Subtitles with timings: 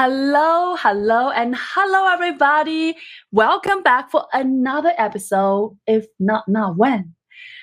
[0.00, 2.94] Hello, hello, and hello, everybody.
[3.32, 7.16] Welcome back for another episode, if not now, when?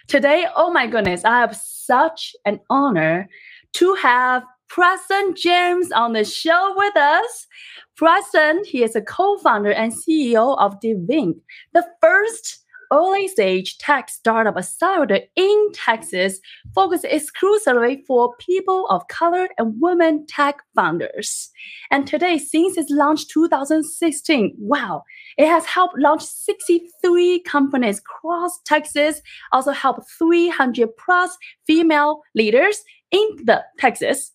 [0.09, 3.29] Today, oh my goodness, I have such an honor
[3.75, 7.47] to have Preston James on the show with us.
[7.95, 11.35] Preston, he is a co-founder and CEO of DivInc,
[11.73, 16.39] the first early stage tech startup accelerator in Texas,
[16.73, 21.49] focused exclusively for people of color and women tech founders.
[21.91, 25.03] And today, since its launch 2016, wow,
[25.37, 29.21] it has helped launch 63 companies across Texas,
[29.51, 34.31] also helped 300 plus female leaders in the Texas.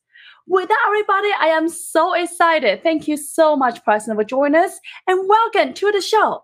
[0.46, 2.82] With that, everybody, I am so excited.
[2.82, 6.42] Thank you so much, Preston, for joining us, and welcome to the show.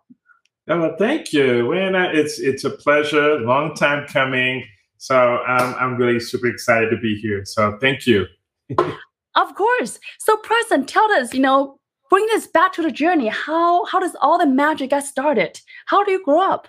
[0.69, 1.66] Oh, well, thank you.
[1.66, 3.38] Well, it's it's a pleasure.
[3.41, 4.65] Long time coming.
[4.98, 7.45] So um, I'm really super excited to be here.
[7.45, 8.27] So thank you.
[9.36, 10.00] of course.
[10.19, 11.78] So Preston, tell us, you know,
[12.11, 13.28] bring us back to the journey.
[13.28, 15.61] How how does all the magic get started?
[15.86, 16.69] How do you grow up?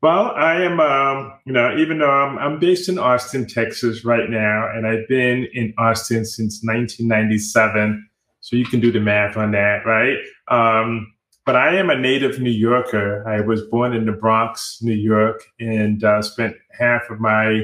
[0.00, 4.28] Well, I am, um, you know, even though I'm, I'm based in Austin, Texas right
[4.28, 8.06] now, and I've been in Austin since 1997.
[8.40, 10.18] So you can do the math on that, right?
[10.48, 11.13] Um,
[11.46, 13.26] but I am a native New Yorker.
[13.28, 17.62] I was born in the Bronx, New York, and uh, spent half of my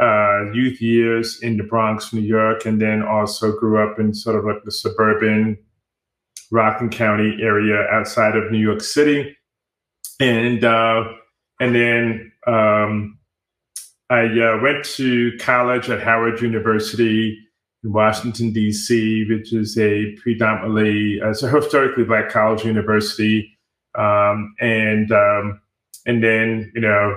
[0.00, 4.36] uh, youth years in the Bronx, New York, and then also grew up in sort
[4.36, 5.56] of like the suburban
[6.50, 9.36] Rockland County area outside of New York City,
[10.20, 11.04] and uh,
[11.60, 13.18] and then um,
[14.10, 17.38] I uh, went to college at Howard University
[17.84, 23.56] in Washington, D.C., which is a predominantly, uh, it's a historically black college university.
[23.96, 25.60] Um, and, um,
[26.06, 27.16] and then, you know,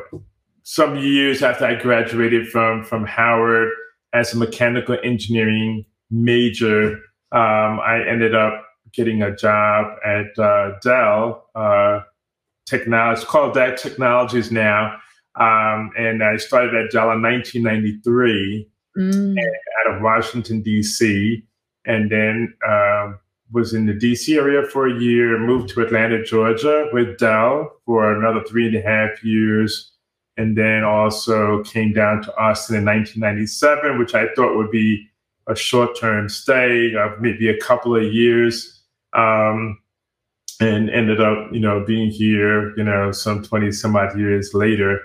[0.63, 3.69] some years after I graduated from, from Howard
[4.13, 6.93] as a mechanical engineering major,
[7.31, 12.01] um, I ended up getting a job at uh, Dell uh,
[12.67, 14.95] Technologies, called Dell Technologies now.
[15.35, 18.67] Um, and I started at Dell in 1993
[18.99, 19.35] mm.
[19.37, 21.43] out of Washington, D.C.,
[21.85, 23.13] and then uh,
[23.51, 24.35] was in the D.C.
[24.35, 28.81] area for a year, moved to Atlanta, Georgia with Dell for another three and a
[28.81, 29.91] half years,
[30.37, 35.07] and then also came down to Austin in 1997, which I thought would be
[35.47, 38.81] a short term stay of maybe a couple of years.
[39.13, 39.79] Um,
[40.59, 44.99] and ended up, you know, being here, you know, some 20 some odd years later.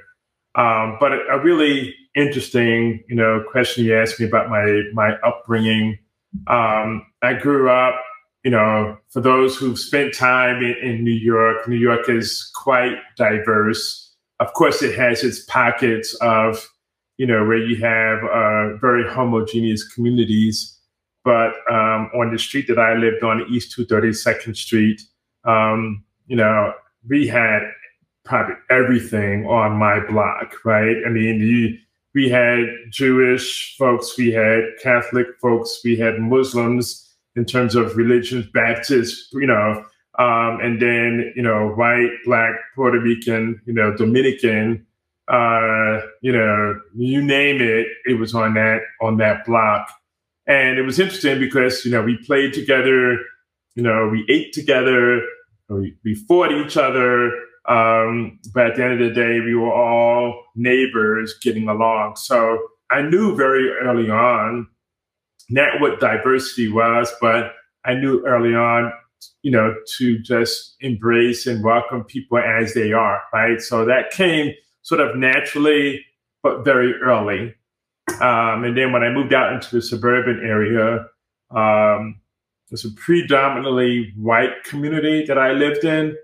[0.56, 5.98] Um, but a, really interesting, you know, question you asked me about my my upbringing.
[6.46, 8.00] Um, I grew up,
[8.44, 12.96] you know, for those who've spent time in, in New York, New York is quite
[13.16, 14.12] diverse.
[14.40, 16.68] Of course, it has its pockets of,
[17.16, 20.78] you know, where you have uh, very homogeneous communities.
[21.24, 25.00] But um, on the street that I lived on, East 232nd Street,
[25.44, 26.74] um, you know,
[27.08, 27.62] we had
[28.24, 30.96] probably everything on my block, right?
[31.06, 31.78] I mean, you,
[32.14, 37.00] we had Jewish folks, we had Catholic folks, we had Muslims
[37.36, 39.84] in terms of religions, Baptists, you know,
[40.18, 44.86] um, and then, you know, white, black, Puerto Rican, you know, Dominican,
[45.26, 49.90] uh, you know, you name it, it was on that, on that block.
[50.46, 53.18] And it was interesting because, you know, we played together,
[53.74, 55.20] you know, we ate together,
[55.68, 57.32] we, we fought each other,
[57.66, 62.16] um, but at the end of the day, we were all neighbors getting along.
[62.16, 62.58] So
[62.90, 64.68] I knew very early on
[65.48, 67.52] not what diversity was, but
[67.84, 68.92] I knew early on,
[69.42, 73.60] you know, to just embrace and welcome people as they are, right?
[73.60, 76.04] So that came sort of naturally,
[76.42, 77.54] but very early.
[78.20, 81.06] Um, and then when I moved out into the suburban area,
[81.50, 82.20] um,
[82.66, 86.16] it was a predominantly white community that I lived in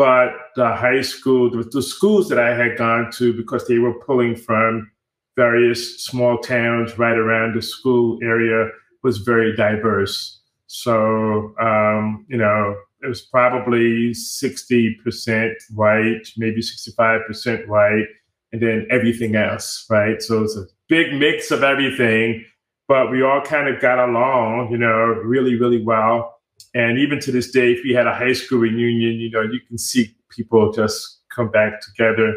[0.00, 3.92] but the high school, the, the schools that I had gone to, because they were
[3.92, 4.90] pulling from
[5.36, 8.70] various small towns right around the school area,
[9.02, 10.40] was very diverse.
[10.68, 18.06] So, um, you know, it was probably 60% white, maybe 65% white,
[18.52, 20.22] and then everything else, right?
[20.22, 22.42] So it's a big mix of everything,
[22.88, 26.39] but we all kind of got along, you know, really, really well.
[26.74, 29.60] And even to this day, if we had a high school reunion, you know, you
[29.66, 32.34] can see people just come back together.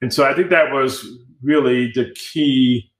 [0.00, 1.06] And so I think that was
[1.42, 2.90] really the key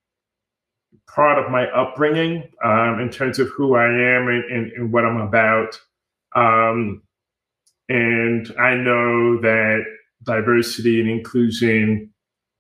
[1.15, 5.05] part of my upbringing um, in terms of who I am and, and, and what
[5.05, 5.79] I'm about.
[6.35, 7.03] Um,
[7.89, 9.85] and I know that
[10.25, 12.11] diversity and inclusion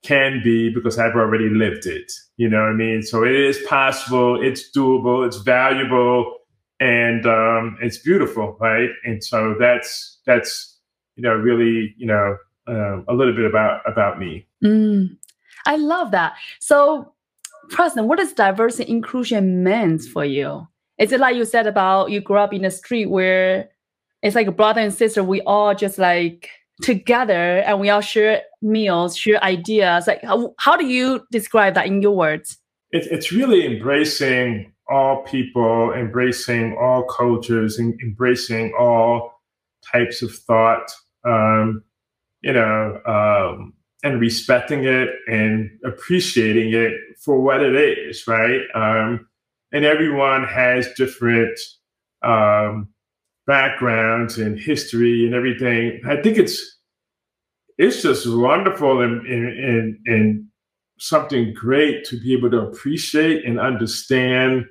[0.04, 2.10] can be because I've already lived it.
[2.36, 3.02] You know what I mean?
[3.02, 6.38] So it is possible, it's doable, it's valuable
[6.82, 8.90] and um, it's beautiful, right?
[9.04, 10.80] And so that's that's
[11.14, 12.36] you know really you know
[12.68, 14.46] uh, a little bit about about me.
[14.64, 15.16] Mm,
[15.64, 16.34] I love that.
[16.60, 17.14] So,
[17.70, 20.66] Preston, what does diversity inclusion means for you?
[20.98, 23.70] Is it like you said about you grew up in a street where
[24.22, 26.50] it's like a brother and sister, we all just like
[26.82, 30.06] together and we all share meals, share ideas.
[30.06, 32.58] Like, how, how do you describe that in your words?
[32.90, 39.40] It, it's really embracing all people, embracing all cultures, and embracing all
[39.90, 40.90] types of thought,
[41.24, 41.82] um,
[42.42, 46.92] you know, um, and respecting it and appreciating it
[47.24, 48.62] for what it is, right?
[48.74, 49.28] Um,
[49.72, 51.58] and everyone has different
[52.22, 52.88] um,
[53.46, 56.00] backgrounds and history and everything.
[56.06, 56.78] I think it's
[57.78, 60.46] it's just wonderful and and and
[61.02, 64.64] something great to be able to appreciate and understand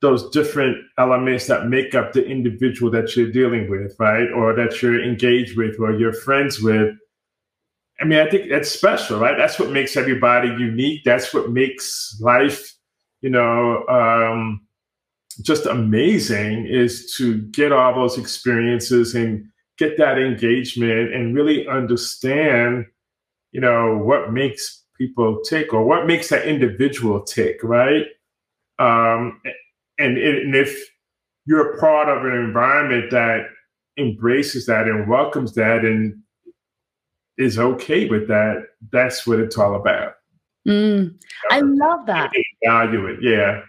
[0.00, 4.28] those different elements that make up the individual that you're dealing with, right?
[4.32, 6.96] Or that you're engaged with or you're friends with.
[8.00, 9.38] I mean, I think that's special, right?
[9.38, 11.02] That's what makes everybody unique.
[11.04, 12.74] That's what makes life,
[13.20, 14.66] you know, um,
[15.42, 19.46] just amazing is to get all those experiences and
[19.78, 22.86] get that engagement and really understand,
[23.52, 28.06] you know, what makes people tick or what makes that individual tick, right?
[28.78, 29.40] Um,
[29.98, 30.90] and, and if
[31.44, 33.46] you're a part of an environment that
[33.98, 36.20] embraces that and welcomes that and
[37.36, 40.14] is okay with that, that's what it's all about.
[40.68, 41.16] Mm,
[41.50, 42.30] I love that.
[42.64, 43.62] Value it, yeah.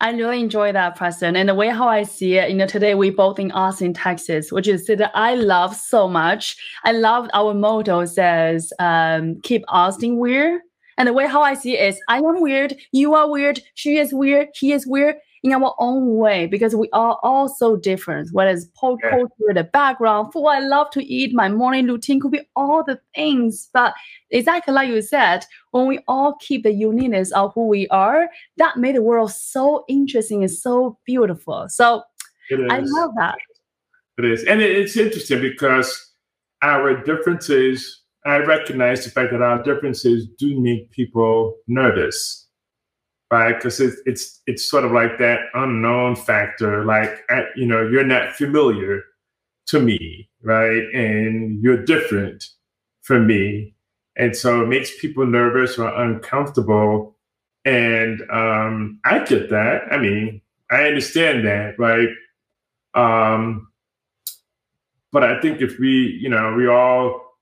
[0.00, 1.34] I really enjoy that, Preston.
[1.34, 4.52] And the way how I see it, you know, today we both in Austin, Texas,
[4.52, 6.56] which is that I love so much.
[6.84, 10.60] I love our motto says, um, keep Austin weird.
[10.98, 13.98] And the way how I see it is I am weird, you are weird, she
[13.98, 18.30] is weird, he is weird in our own way because we are all so different.
[18.32, 19.10] Whether it's pop yeah.
[19.10, 23.00] culture, the background, what I love to eat, my morning routine could be all the
[23.14, 23.68] things.
[23.72, 23.94] But
[24.30, 28.76] exactly like you said, when we all keep the uniqueness of who we are, that
[28.78, 31.66] made the world so interesting and so beautiful.
[31.68, 32.02] So
[32.70, 33.36] I love that.
[34.18, 34.44] It is.
[34.44, 36.12] And it's interesting because
[36.62, 42.47] our differences, I recognize the fact that our differences do make people nervous
[43.30, 43.54] right?
[43.54, 47.24] Because it's it's it's sort of like that unknown factor, like
[47.56, 49.04] you know, you're not familiar
[49.66, 50.82] to me, right?
[50.94, 52.44] And you're different
[53.02, 53.74] from me,
[54.16, 57.16] and so it makes people nervous or uncomfortable.
[57.64, 59.82] And um, I get that.
[59.90, 60.40] I mean,
[60.70, 62.08] I understand that, right?
[62.94, 63.68] Um,
[65.12, 67.38] but I think if we, you know, we all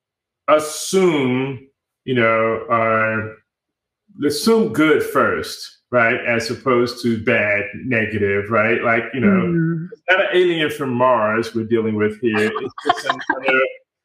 [0.48, 1.68] assume,
[2.04, 6.18] you know, uh, assume good first, right?
[6.26, 8.82] As opposed to bad, negative, right?
[8.82, 9.88] Like, you know, mm.
[9.92, 12.50] it's not an alien from Mars we're dealing with here.
[12.52, 13.60] It's just another,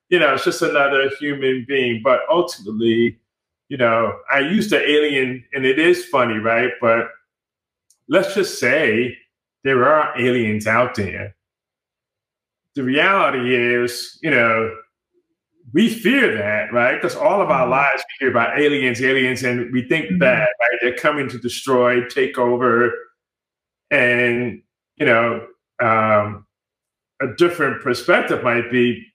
[0.10, 2.01] you know, it's just another human being.
[2.04, 3.19] But ultimately,
[3.69, 6.72] you know, I use the alien, and it is funny, right?
[6.80, 7.10] But
[8.07, 9.18] let's just say
[9.63, 11.36] there are aliens out there.
[12.75, 14.75] The reality is, you know,
[15.74, 17.02] we fear that, right?
[17.02, 17.72] Because all of our mm-hmm.
[17.72, 20.20] lives we hear about aliens, aliens, and we think mm-hmm.
[20.20, 20.80] that, right?
[20.82, 22.94] They're coming to destroy, take over,
[23.89, 24.62] and
[24.98, 25.48] you know,
[25.82, 26.46] um,
[27.22, 29.06] a different perspective might be,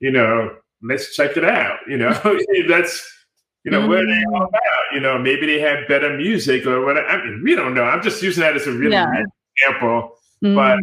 [0.00, 1.78] you know, let's check it out.
[1.88, 2.12] You know,
[2.68, 3.06] that's
[3.64, 3.88] you know mm-hmm.
[3.88, 4.60] where they all about.
[4.92, 7.06] You know, maybe they have better music or whatever.
[7.06, 7.84] I mean, we don't know.
[7.84, 9.10] I'm just using that as a really yeah.
[9.56, 10.54] example, mm-hmm.
[10.54, 10.78] but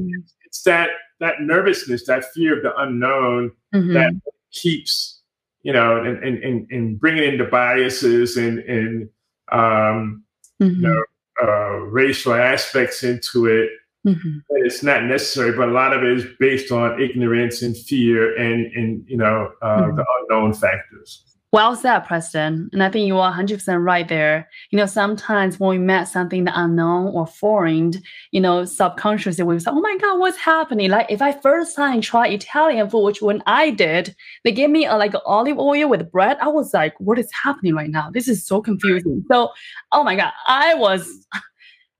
[0.45, 0.89] it's that
[1.19, 3.93] that nervousness, that fear of the unknown mm-hmm.
[3.93, 4.13] that
[4.51, 5.21] keeps,
[5.63, 9.09] you know, and and and, and bringing in the biases and and
[9.51, 10.23] um,
[10.61, 10.75] mm-hmm.
[10.75, 11.03] you know
[11.41, 13.69] uh, racial aspects into it.
[14.05, 14.39] Mm-hmm.
[14.49, 18.65] It's not necessary, but a lot of it is based on ignorance and fear and
[18.73, 19.95] and you know uh, mm-hmm.
[19.95, 21.30] the unknown factors.
[21.53, 22.69] Well said, Preston.
[22.71, 24.47] And I think you are 100% right there.
[24.69, 27.91] You know, sometimes when we met something unknown or foreign,
[28.31, 30.89] you know, subconsciously we say, oh my God, what's happening?
[30.89, 34.15] Like if I first time try Italian food, which when I did,
[34.45, 36.37] they gave me a, like olive oil with bread.
[36.39, 38.09] I was like, what is happening right now?
[38.09, 39.25] This is so confusing.
[39.29, 39.49] So,
[39.91, 41.27] oh my God, I was,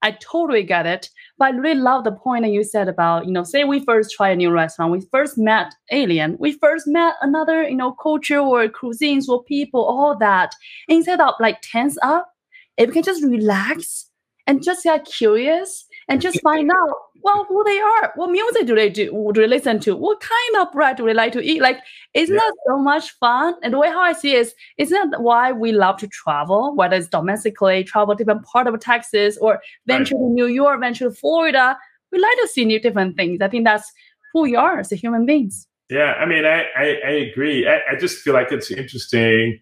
[0.02, 1.08] I totally get it.
[1.38, 4.12] But I really love the point that you said about, you know, say we first
[4.12, 8.38] try a new restaurant, we first met alien, we first met another, you know, culture
[8.38, 10.54] or cuisines or people, all that.
[10.88, 12.28] Instead of like tense up,
[12.76, 14.08] if we can just relax
[14.46, 18.74] and just get curious and just find out well who they are what music do
[18.74, 21.60] they do do they listen to what kind of bread do they like to eat
[21.60, 21.78] like
[22.14, 22.40] isn't yeah.
[22.40, 25.52] that so much fun and the way how i see it is isn't that why
[25.52, 30.20] we love to travel whether it's domestically travel different part of texas or venture right.
[30.20, 31.76] to new york venture to florida
[32.12, 33.40] we like to see new different things.
[33.40, 33.90] I think that's
[34.32, 35.66] who we are as a human beings.
[35.88, 37.66] Yeah, I mean, I I, I agree.
[37.66, 39.58] I, I just feel like it's interesting,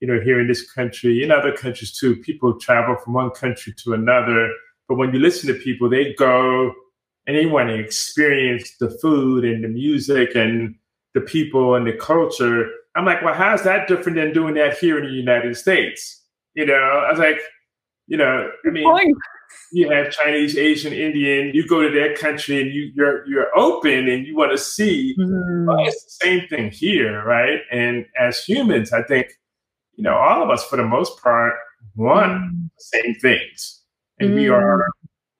[0.00, 2.16] you know, here in this country, in other countries too.
[2.16, 4.50] People travel from one country to another,
[4.88, 6.72] but when you listen to people, they go
[7.26, 10.74] and they want to experience the food and the music and
[11.14, 12.68] the people and the culture.
[12.94, 16.22] I'm like, well, how's that different than doing that here in the United States?
[16.54, 17.40] You know, I was like,
[18.06, 19.14] you know, I mean,
[19.72, 21.52] you have Chinese, Asian, Indian.
[21.54, 25.16] You go to their country and you, you're you're open and you want to see.
[25.18, 25.66] Mm.
[25.66, 27.60] Well, it's the same thing here, right?
[27.72, 29.32] And as humans, I think,
[29.96, 31.54] you know, all of us for the most part
[31.96, 32.70] want mm.
[32.76, 33.82] the same things,
[34.20, 34.34] and mm.
[34.34, 34.86] we are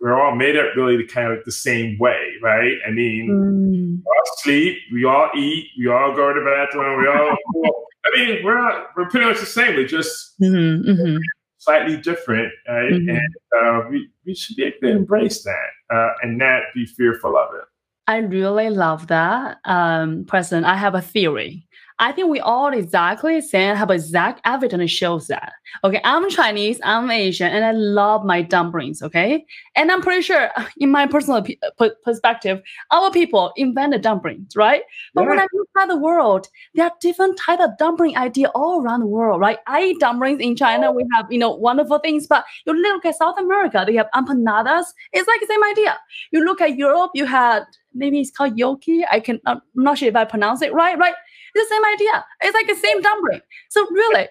[0.04, 2.76] we're all made up really the kind of like the same way, right?
[2.86, 3.96] I mean, mm.
[3.96, 7.34] we all sleep, we all eat, we all go to the bathroom, we all.
[8.04, 9.76] I mean, we're not, we're pretty much the same.
[9.76, 11.16] We're just mm-hmm, mm-hmm.
[11.56, 12.92] slightly different, right?
[12.92, 13.16] Mm-hmm.
[13.16, 17.38] And uh, we we should be able to embrace that uh, and not be fearful
[17.38, 17.64] of it.
[18.06, 20.66] I really love that, um, Preston.
[20.66, 21.66] I have a theory.
[22.00, 25.52] I think we all exactly same have exact evidence shows that.
[25.84, 29.00] Okay, I'm Chinese, I'm Asian, and I love my dumplings.
[29.00, 29.44] Okay,
[29.76, 31.44] and I'm pretty sure, in my personal
[31.78, 32.60] uh, perspective,
[32.90, 34.82] our people invented dumplings, right?
[35.14, 35.28] But yeah.
[35.28, 39.00] when I look at the world, there are different type of dumpling idea all around
[39.00, 39.58] the world, right?
[39.68, 40.90] I eat dumplings in China.
[40.90, 44.86] We have you know wonderful things, but you look at South America, they have empanadas.
[45.12, 45.96] It's like the same idea.
[46.32, 49.02] You look at Europe, you had maybe it's called yoki.
[49.10, 51.14] I can I'm not sure if I pronounce it right, right?
[51.54, 52.24] The same idea.
[52.42, 53.40] It's like the same dumpling.
[53.70, 54.28] So really,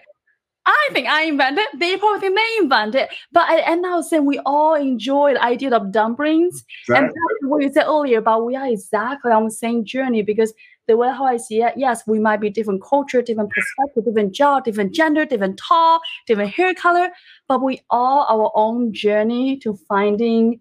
[0.66, 1.66] I think I invented.
[1.78, 3.08] They probably think they invented.
[3.32, 6.64] But at the end of the day, we all enjoy the idea of dumplings.
[6.88, 6.96] Exactly.
[6.96, 10.54] And that's what you said earlier about we are exactly on the same journey because
[10.86, 14.34] the way how I see it, yes, we might be different culture, different perspective, different
[14.34, 17.10] job, different gender, different tall, different hair color,
[17.48, 20.60] but we all our own journey to finding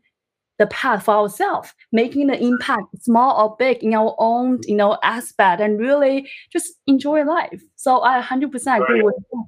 [0.60, 4.98] the path for ourselves, making the impact, small or big, in our own you know
[5.04, 7.62] aspect, and really just enjoy life.
[7.76, 9.06] So I 100% agree right.
[9.06, 9.46] with that.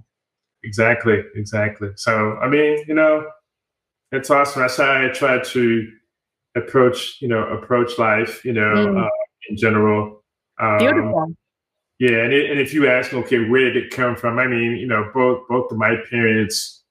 [0.64, 1.90] Exactly, exactly.
[1.96, 3.26] So I mean, you know,
[4.12, 4.62] it's awesome.
[4.62, 5.92] That's how I try to
[6.56, 9.06] approach, you know, approach life, you know, mm.
[9.06, 9.10] uh,
[9.50, 10.24] in general.
[10.60, 11.36] Um, Beautiful.
[12.00, 14.38] Yeah, and, it, and if you ask, okay, where did it come from?
[14.38, 16.84] I mean, you know, both both of my parents.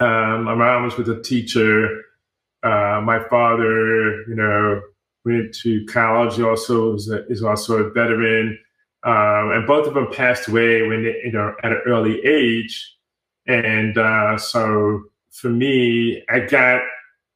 [0.00, 2.02] Um, my mom was with a teacher
[2.62, 4.80] uh, my father, you know,
[5.24, 6.36] went to college.
[6.36, 8.58] He also is, a, is also a veteran,
[9.04, 12.94] um, and both of them passed away when they, you know at an early age.
[13.46, 16.82] And uh, so for me, I got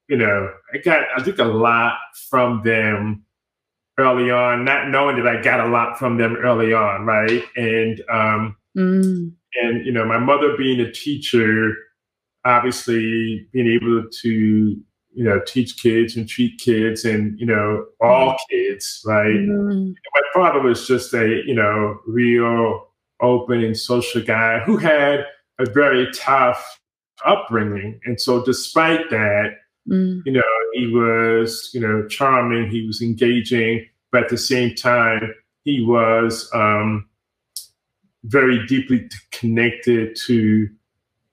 [0.08, 1.98] you know I got I think a lot
[2.30, 3.24] from them
[3.98, 7.44] early on, not knowing that I got a lot from them early on, right?
[7.56, 9.32] And um, mm.
[9.62, 11.74] and you know, my mother being a teacher,
[12.44, 14.82] obviously being able to
[15.14, 18.36] you know, teach kids and treat kids and, you know, all mm-hmm.
[18.50, 19.26] kids, right?
[19.26, 19.90] Mm-hmm.
[19.90, 22.88] My father was just a, you know, real
[23.20, 25.26] open and social guy who had
[25.58, 26.80] a very tough
[27.24, 28.00] upbringing.
[28.04, 30.22] And so despite that, mm.
[30.24, 30.42] you know,
[30.72, 36.50] he was, you know, charming, he was engaging, but at the same time, he was
[36.52, 37.08] um,
[38.24, 40.68] very deeply connected to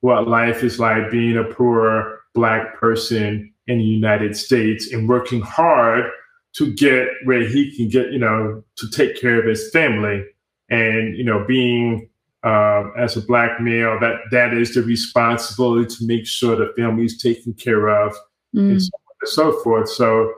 [0.00, 5.40] what life is like being a poor black person in the United States and working
[5.40, 6.10] hard
[6.54, 10.24] to get where he can get, you know, to take care of his family.
[10.68, 12.08] And, you know, being
[12.42, 17.04] uh, as a black male, that that is the responsibility to make sure the family
[17.04, 18.12] is taken care of
[18.54, 18.70] mm.
[18.70, 19.88] and so on and so forth.
[19.88, 20.32] So,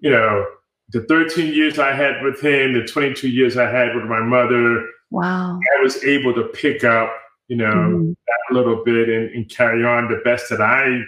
[0.00, 0.44] you know,
[0.90, 4.88] the 13 years I had with him, the 22 years I had with my mother,
[5.10, 7.12] wow, I was able to pick up,
[7.46, 8.16] you know, mm.
[8.26, 11.02] that little bit and, and carry on the best that I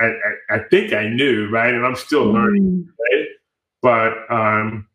[0.00, 1.72] I, I, I, think I knew, right?
[1.72, 3.26] And I'm still learning, right?
[3.82, 4.86] But um,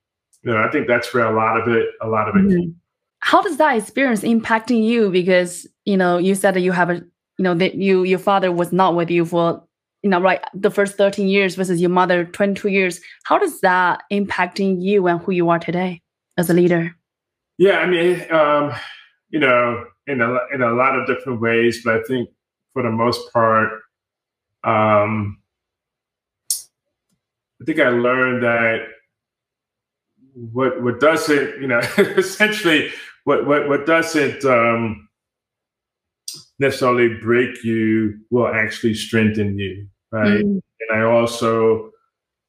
[0.43, 2.43] you know, I think that's where a lot of it, a lot of it.
[2.43, 2.75] Mm.
[3.19, 5.09] How does that experience impacting you?
[5.09, 8.51] Because you know, you said that you have a, you know, that you your father
[8.51, 9.63] was not with you for,
[10.03, 12.99] you know, right, the first 13 years versus your mother 22 years.
[13.23, 16.01] How does that impacting you and who you are today
[16.37, 16.95] as a leader?
[17.57, 18.73] Yeah, I mean, um,
[19.29, 22.29] you know, in a in a lot of different ways, but I think
[22.73, 23.69] for the most part
[24.63, 25.37] um,
[27.61, 28.87] I think I learned that
[30.33, 32.89] what what doesn't you know essentially
[33.23, 35.07] what what what doesn't um,
[36.59, 40.43] necessarily break you will actually strengthen you, right?
[40.43, 40.61] Mm.
[40.79, 41.91] And I also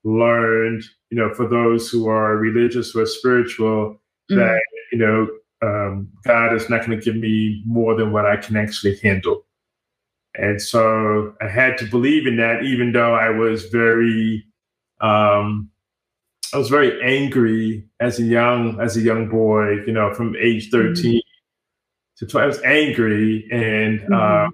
[0.05, 4.01] learned, you know, for those who are religious or spiritual,
[4.31, 4.37] mm.
[4.37, 4.61] that
[4.93, 5.29] you know
[5.63, 9.45] um, God is not going to give me more than what I can actually handle.
[10.35, 14.45] And so I had to believe in that, even though I was very
[15.01, 15.71] um,
[16.55, 19.85] I was very angry as a young as a young boy.
[19.87, 20.95] You know, from age mm-hmm.
[20.95, 21.19] 13 mm-hmm.
[22.19, 24.13] to 12, I was angry and mm-hmm.
[24.15, 24.49] uh,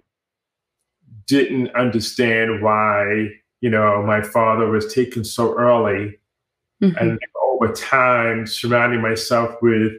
[1.26, 3.28] didn't understand why
[3.60, 6.18] you know my father was taken so early,
[6.82, 6.96] mm-hmm.
[6.96, 9.92] and over time surrounding myself with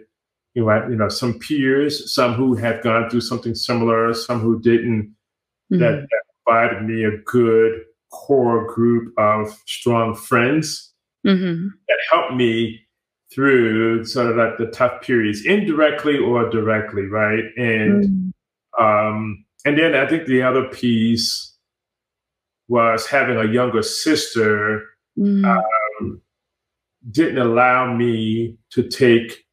[0.55, 4.59] you know, you know, some peers, some who had gone through something similar, some who
[4.59, 5.15] didn't,
[5.71, 5.79] mm-hmm.
[5.79, 11.67] that, that, provided me a good core group of strong friends mm-hmm.
[11.87, 12.79] that helped me
[13.31, 17.43] through sort of like the tough periods, indirectly or directly, right?
[17.55, 18.33] And
[18.79, 18.83] mm-hmm.
[18.83, 21.55] um, and then I think the other piece
[22.67, 24.85] was having a younger sister
[25.17, 25.45] mm-hmm.
[25.45, 26.21] um,
[27.11, 29.45] didn't allow me to take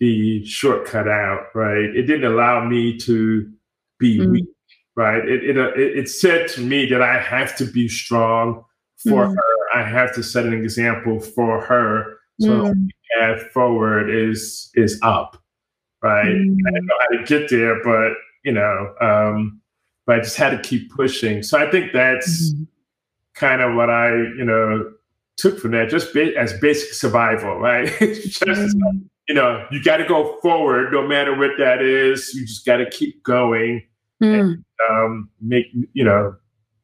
[0.00, 1.84] the shortcut out, right?
[1.84, 3.50] It didn't allow me to
[3.98, 4.30] be mm.
[4.30, 4.48] weak,
[4.96, 5.26] right?
[5.28, 8.64] It, it, uh, it, it, said to me that I have to be strong
[8.96, 9.34] for mm.
[9.34, 9.78] her.
[9.78, 12.18] I have to set an example for her.
[12.40, 12.88] So mm.
[13.18, 15.42] path forward is is up,
[16.02, 16.26] right?
[16.26, 16.56] Mm.
[16.66, 18.12] I didn't know how to get there, but
[18.44, 19.60] you know, um,
[20.06, 21.42] but I just had to keep pushing.
[21.42, 22.66] So I think that's mm.
[23.34, 24.92] kind of what I, you know,
[25.36, 27.86] took from that, just ba- as basic survival, right?
[27.98, 32.34] just mm you know, you got to go forward no matter what that is.
[32.34, 33.82] You just got to keep going
[34.24, 34.40] mm.
[34.40, 36.34] and um, make, you know,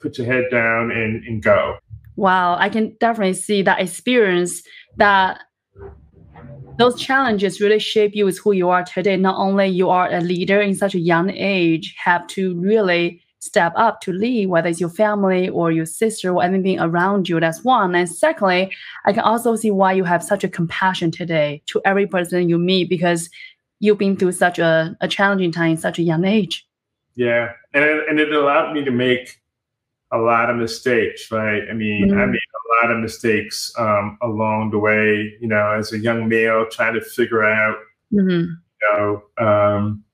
[0.01, 1.79] put your head down and, and go.
[2.17, 2.57] Wow.
[2.59, 4.63] I can definitely see that experience
[4.97, 5.41] that
[6.79, 9.17] those challenges really shape you as who you are today.
[9.17, 13.73] Not only you are a leader in such a young age, have to really step
[13.77, 17.41] up to lead, whether it's your family or your sister or anything around you.
[17.41, 17.95] That's one.
[17.95, 18.73] And secondly,
[19.07, 22.59] I can also see why you have such a compassion today to every person you
[22.59, 23.31] meet because
[23.81, 26.67] you've been through such a, a challenging time in such a young age.
[27.15, 27.53] Yeah.
[27.75, 29.41] And it, and it allowed me to make
[30.13, 31.63] a lot of mistakes, right?
[31.69, 32.19] I mean, mm-hmm.
[32.19, 36.29] I made a lot of mistakes um, along the way, you know, as a young
[36.29, 37.77] male trying to figure out,
[38.13, 38.53] mm-hmm.
[38.53, 40.05] you know, um,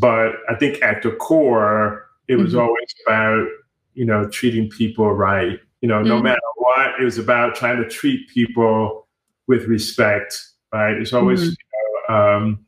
[0.00, 2.62] but I think at the core, it was mm-hmm.
[2.62, 3.46] always about,
[3.94, 5.60] you know, treating people right.
[5.82, 6.24] You know, no mm-hmm.
[6.24, 9.08] matter what, it was about trying to treat people
[9.46, 10.40] with respect,
[10.72, 10.96] right?
[10.96, 11.50] It's always, mm-hmm.
[11.50, 12.66] you know, um,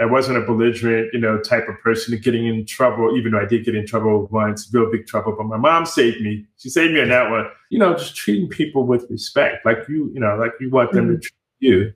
[0.00, 3.46] I wasn't a belligerent, you know, type of person getting in trouble, even though I
[3.46, 5.34] did get in trouble once, real big trouble.
[5.36, 6.46] But my mom saved me.
[6.56, 7.46] She saved me on that one.
[7.70, 11.06] You know, just treating people with respect, like you, you know, like you want them
[11.06, 11.14] mm-hmm.
[11.14, 11.92] to treat you.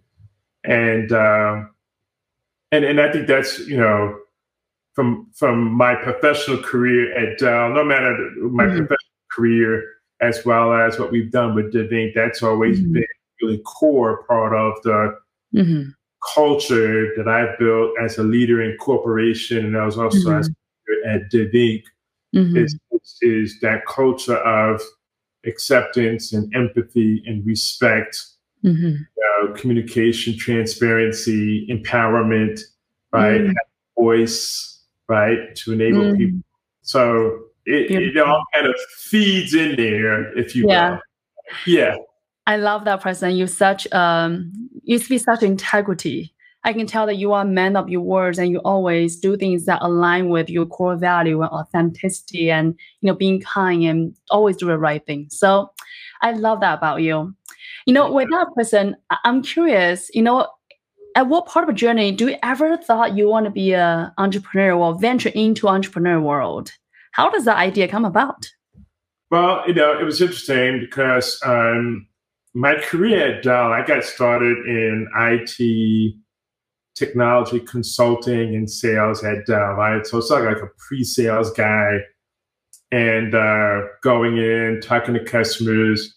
[0.64, 1.70] And um,
[2.72, 4.18] and and I think that's, you know,
[4.94, 8.78] from from my professional career at Dell, no matter my mm-hmm.
[8.78, 8.96] professional
[9.30, 9.84] career,
[10.20, 12.94] as well as what we've done with DivInc, that's always mm-hmm.
[12.94, 13.06] been
[13.40, 15.18] really core part of the
[15.54, 15.90] mm-hmm.
[16.34, 21.08] Culture that I built as a leader in corporation, and I was also mm-hmm.
[21.08, 21.82] at DivInc.
[22.34, 22.56] Mm-hmm.
[22.56, 22.78] Is,
[23.20, 24.80] is that culture of
[25.44, 28.24] acceptance and empathy and respect,
[28.64, 29.02] mm-hmm.
[29.42, 32.60] uh, communication, transparency, empowerment,
[33.12, 33.52] right?
[33.98, 36.16] Voice, right, to enable mm.
[36.16, 36.40] people.
[36.82, 40.90] So it, it, all kind of feeds in there, if you yeah.
[40.90, 41.00] will.
[41.66, 41.96] Yeah.
[42.46, 43.36] I love that Preston.
[43.36, 44.52] You such um
[44.82, 46.34] you speak such integrity.
[46.64, 49.36] I can tell that you are a man of your words and you always do
[49.36, 54.16] things that align with your core value and authenticity and you know being kind and
[54.30, 55.26] always do the right thing.
[55.30, 55.70] So
[56.20, 57.34] I love that about you.
[57.86, 60.46] You know, with that Preston, I'm curious, you know,
[61.16, 64.12] at what part of a journey do you ever thought you want to be an
[64.18, 66.72] entrepreneur or venture into entrepreneur world?
[67.12, 68.50] How does that idea come about?
[69.30, 72.06] Well, you know, it was interesting because um,
[72.54, 76.14] my career at Dell, I got started in IT
[76.94, 80.06] technology consulting and sales at Dell, right?
[80.06, 81.98] So it's like, like a pre-sales guy
[82.90, 86.14] and uh, going in, talking to customers,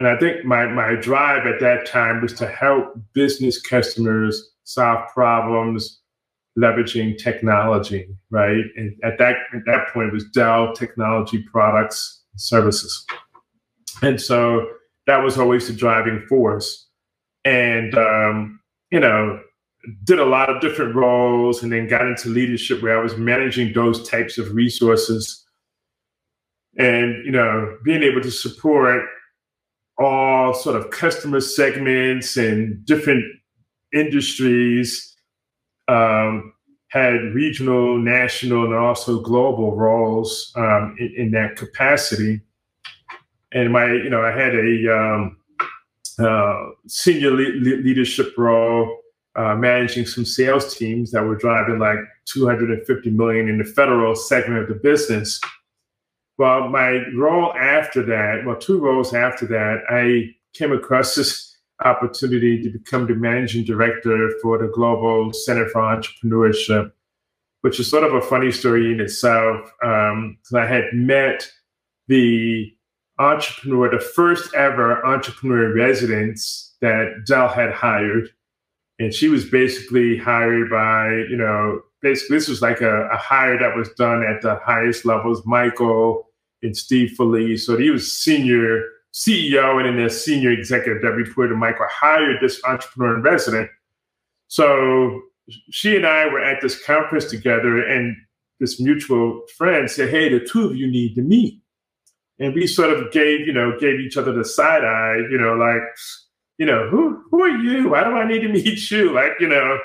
[0.00, 5.08] and I think my, my drive at that time was to help business customers solve
[5.12, 6.00] problems
[6.58, 8.64] leveraging technology, right?
[8.76, 13.06] And at that at that point it was Dell technology products services.
[14.02, 14.66] And so
[15.08, 16.86] that was always the driving force.
[17.44, 18.60] And um,
[18.92, 19.40] you know,
[20.04, 23.72] did a lot of different roles and then got into leadership where I was managing
[23.72, 25.44] those types of resources
[26.76, 29.02] and you know being able to support
[29.98, 33.24] all sort of customer segments and different
[33.92, 35.16] industries,
[35.88, 36.52] um,
[36.88, 42.40] had regional, national, and also global roles um, in, in, that capacity.
[43.52, 45.36] And my, you know, I had a um,
[46.18, 48.98] uh, senior le- leadership role,
[49.36, 54.62] uh, managing some sales teams that were driving like 250 million in the federal segment
[54.62, 55.40] of the business.
[56.38, 62.62] well, my role after that, well, two roles after that, I came across this opportunity
[62.62, 66.90] to become the managing director for the Global Center for Entrepreneurship,
[67.60, 69.72] which is sort of a funny story in itself.
[69.82, 71.48] Um, I had met
[72.08, 72.72] the
[73.18, 78.28] entrepreneur, the first ever entrepreneur residence that Dell had hired.
[78.98, 83.58] And she was basically hired by, you know, basically this was like a, a hire
[83.58, 86.26] that was done at the highest levels, Michael
[86.62, 87.66] and Steve Felice.
[87.66, 88.82] So he was senior
[89.14, 93.70] CEO and then the senior executive that reported to Michael hired this entrepreneur in resident.
[94.48, 95.22] So
[95.70, 98.16] she and I were at this conference together and
[98.60, 101.62] this mutual friend said, Hey, the two of you need to meet
[102.38, 105.54] and we sort of gave you know gave each other the side eye you know
[105.54, 105.82] like
[106.58, 107.88] you know who who are you?
[107.90, 109.12] Why do i need to meet you?
[109.12, 109.78] Like you know.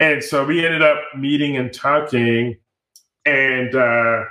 [0.00, 2.56] And so we ended up meeting and talking
[3.26, 4.24] and uh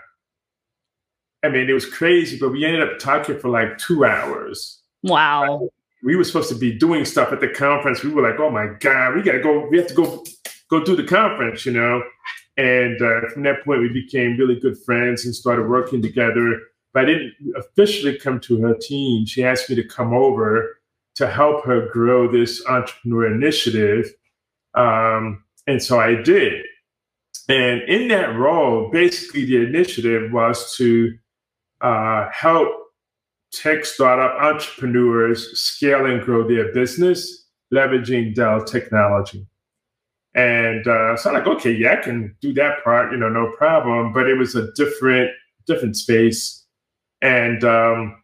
[1.43, 4.81] i mean it was crazy but we ended up talking for like two hours.
[5.01, 5.67] Wow.
[6.03, 8.03] We were supposed to be doing stuff at the conference.
[8.03, 10.23] We were like oh my god we gotta go we have to go
[10.69, 12.03] go do the conference you know?
[12.55, 16.59] And uh, from that point we became really good friends and started working together
[16.93, 19.25] but I didn't officially come to her team.
[19.25, 20.77] She asked me to come over
[21.15, 24.13] to help her grow this entrepreneur initiative.
[24.75, 26.65] Um, and so I did.
[27.49, 31.17] And in that role, basically the initiative was to
[31.81, 32.69] uh, help
[33.51, 39.45] tech startup entrepreneurs scale and grow their business, leveraging Dell technology.
[40.35, 43.51] And uh, so I'm like, okay, yeah, I can do that part, you know, no
[43.51, 44.13] problem.
[44.13, 45.29] But it was a different,
[45.67, 46.62] different space
[47.23, 48.21] and um,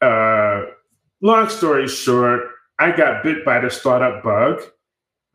[0.00, 0.62] uh,
[1.20, 2.40] long story short,
[2.78, 4.62] I got bit by the startup bug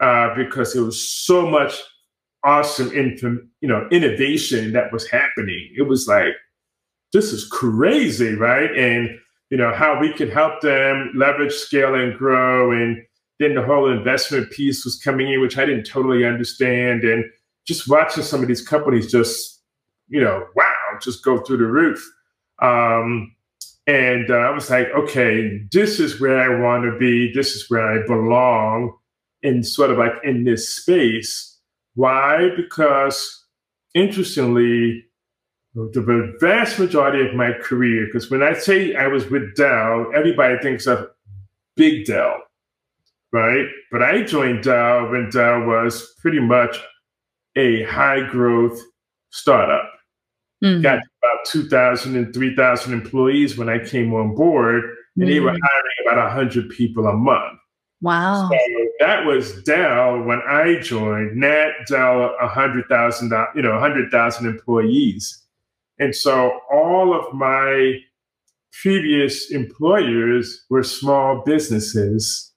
[0.02, 1.82] uh, because it was so much
[2.44, 5.70] awesome, info, you know, innovation that was happening.
[5.78, 6.34] It was like,
[7.14, 8.76] this is crazy, right?
[8.76, 9.18] And
[9.50, 13.02] you know how we could help them leverage, scale, and grow, and
[13.40, 17.24] then the whole investment piece was coming in, which I didn't totally understand, and
[17.66, 19.62] just watching some of these companies just,
[20.10, 22.06] you know, wow, just go through the roof.
[22.62, 23.36] Um,
[23.86, 27.32] and uh, I was like, okay, this is where I want to be.
[27.34, 28.94] This is where I belong
[29.42, 31.58] in sort of like in this space.
[31.96, 32.50] Why?
[32.56, 33.46] Because
[33.94, 35.06] interestingly,
[35.74, 40.58] the vast majority of my career, because when I say I was with Dell, everybody
[40.60, 41.08] thinks of
[41.76, 42.42] big Dell,
[43.32, 43.68] right?
[43.92, 46.78] But I joined Dell when Dell was pretty much
[47.56, 48.80] a high growth
[49.30, 49.90] startup.
[50.64, 50.82] Mm-hmm.
[50.82, 54.84] Got about 2,000 and 3,000 employees when I came on board,
[55.16, 55.60] and they were mm.
[55.62, 57.60] hiring about 100 people a month.
[58.02, 58.50] Wow.
[58.50, 58.58] So
[59.00, 61.36] that was Dell when I joined.
[61.36, 65.44] Nat Dell, 100,000, you know, 100,000 employees.
[66.00, 68.00] And so all of my
[68.82, 72.54] previous employers were small businesses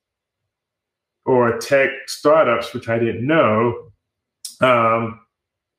[1.24, 3.90] or tech startups, which I didn't know.
[4.61, 5.20] Um,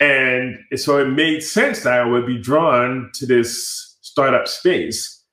[0.01, 5.23] and so it made sense that I would be drawn to this startup space.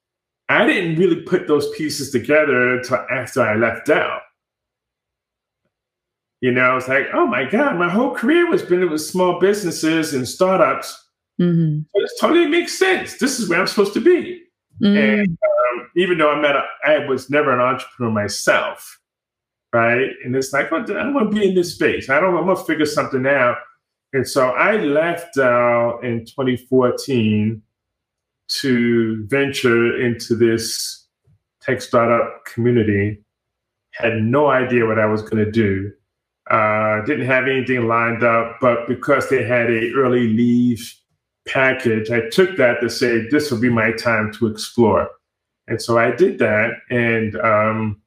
[0.47, 4.21] I didn't really put those pieces together until after I left Dell.
[6.41, 10.13] You know, it's like, oh my God, my whole career was been with small businesses
[10.13, 11.09] and startups.
[11.41, 11.79] Mm-hmm.
[11.79, 13.17] So this totally makes sense.
[13.17, 14.43] This is where I'm supposed to be.
[14.81, 14.97] Mm-hmm.
[14.97, 18.99] And um, even though I'm not, a, I was never an entrepreneur myself,
[19.73, 20.11] right?
[20.23, 22.09] And it's like, well, I want to be in this space.
[22.09, 22.37] I don't.
[22.37, 23.57] I'm gonna figure something out
[24.13, 27.61] and so I left Dell in 2014
[28.49, 31.05] to venture into this
[31.61, 33.23] tech startup community.
[33.91, 35.91] Had no idea what I was going to do.
[36.49, 40.95] Uh, didn't have anything lined up, but because they had a early leave
[41.47, 45.09] package, I took that to say this will be my time to explore.
[45.67, 48.01] And so I did that, and um,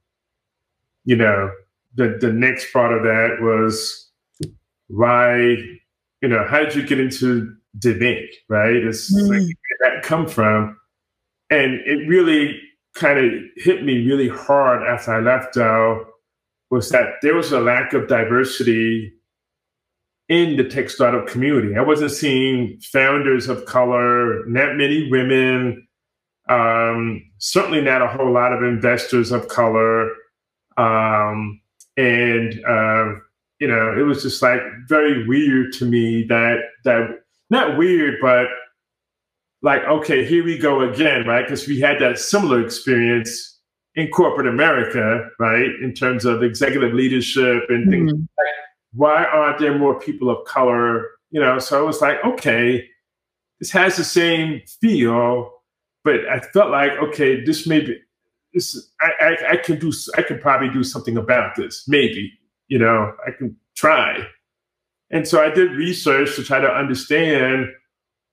[1.05, 1.53] you know,
[1.95, 4.11] the the next part of that was
[4.89, 5.57] why
[6.23, 8.75] you know, how did you get into DivInc, right?
[8.75, 9.29] It's mm.
[9.29, 10.79] like where that come from?
[11.51, 12.61] And it really
[12.95, 16.07] kind of hit me really hard after I left Dell
[16.71, 19.13] was that there was a lack of diversity
[20.29, 21.77] in the tech startup community.
[21.77, 25.87] I wasn't seeing founders of color, not many women,
[26.49, 30.11] um, certainly not a whole lot of investors of color.
[30.79, 31.61] Um,
[31.99, 33.15] and uh,
[33.63, 38.49] you know, it was just like very weird to me that that not weird, but
[39.63, 41.47] like, okay, here we go again, right?
[41.47, 43.61] Because we had that similar experience
[43.95, 45.71] in corporate America, right?
[45.81, 48.13] In terms of executive leadership and things.
[48.13, 48.23] Mm-hmm.
[48.23, 48.55] Like,
[48.95, 51.11] why aren't there more people of color?
[51.31, 52.85] You know, so it was like, okay,
[53.61, 55.53] this has the same feel,
[56.03, 57.97] but I felt like, okay, this may be,
[58.55, 61.85] this, I, I, I can do, I can probably do something about this.
[61.87, 62.33] Maybe,
[62.73, 64.27] you know, I can try.
[65.11, 67.67] And so I did research to try to understand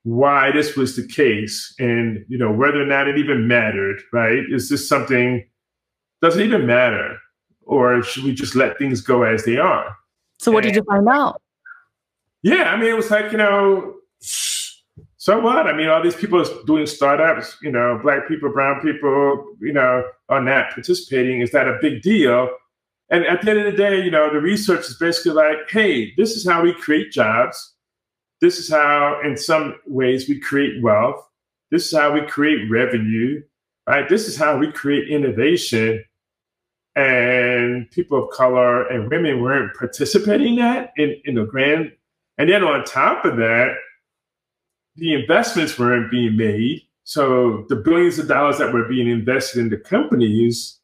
[0.04, 4.46] why this was the case and, you know, whether or not it even mattered, right?
[4.50, 5.46] Is this something,
[6.22, 7.18] does it even matter?
[7.64, 9.94] Or should we just let things go as they are?
[10.38, 11.42] So what and, did you find out?
[12.42, 15.68] Yeah, I mean, it was like, you know, so what?
[15.68, 20.06] I mean, all these people doing startups, you know, black people, brown people, you know,
[20.30, 21.42] are not participating.
[21.42, 22.50] Is that a big deal?
[23.10, 26.14] And at the end of the day, you know, the research is basically like, hey,
[26.16, 27.74] this is how we create jobs.
[28.42, 31.28] This is how, in some ways, we create wealth.
[31.72, 33.42] This is how we create revenue,
[33.88, 34.08] right?
[34.08, 36.04] This is how we create innovation.
[36.96, 41.92] And people of color and women weren't participating in that in, in the grand.
[42.38, 43.76] And then on top of that,
[44.96, 46.82] the investments weren't being made.
[47.04, 50.79] So the billions of dollars that were being invested in the companies,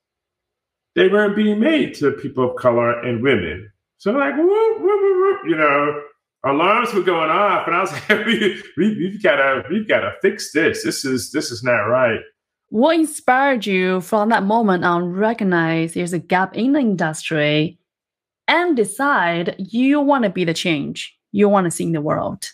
[0.95, 3.69] they weren't being made to people of color and women.
[3.97, 6.01] So like, whoop, whoop, whoop, you know,
[6.45, 10.01] alarms were going off, and I was like, we, we, we've got to, we've got
[10.01, 10.84] to fix this.
[10.84, 12.19] This is, this is not right.
[12.69, 17.77] What inspired you from that moment on recognize there's a gap in the industry
[18.47, 22.45] and decide you want to be the change you want to see in the world?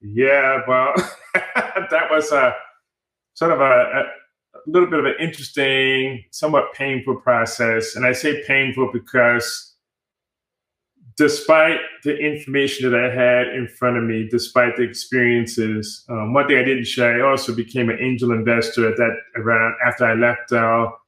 [0.00, 0.94] Yeah, well,
[1.34, 2.54] that was a
[3.34, 4.04] sort of a, a,
[4.70, 7.96] little bit of an interesting, somewhat painful process.
[7.96, 9.74] And I say painful because
[11.16, 16.46] despite the information that I had in front of me, despite the experiences, um, one
[16.46, 20.14] thing I didn't share, I also became an angel investor at that around after I
[20.14, 20.98] left Dell.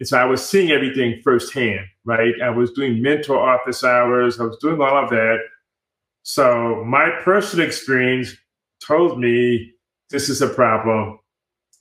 [0.00, 2.34] And so I was seeing everything firsthand, right?
[2.42, 4.40] I was doing mentor office hours.
[4.40, 5.38] I was doing all of that.
[6.24, 8.34] So my personal experience
[8.84, 9.72] told me
[10.10, 11.18] this is a problem.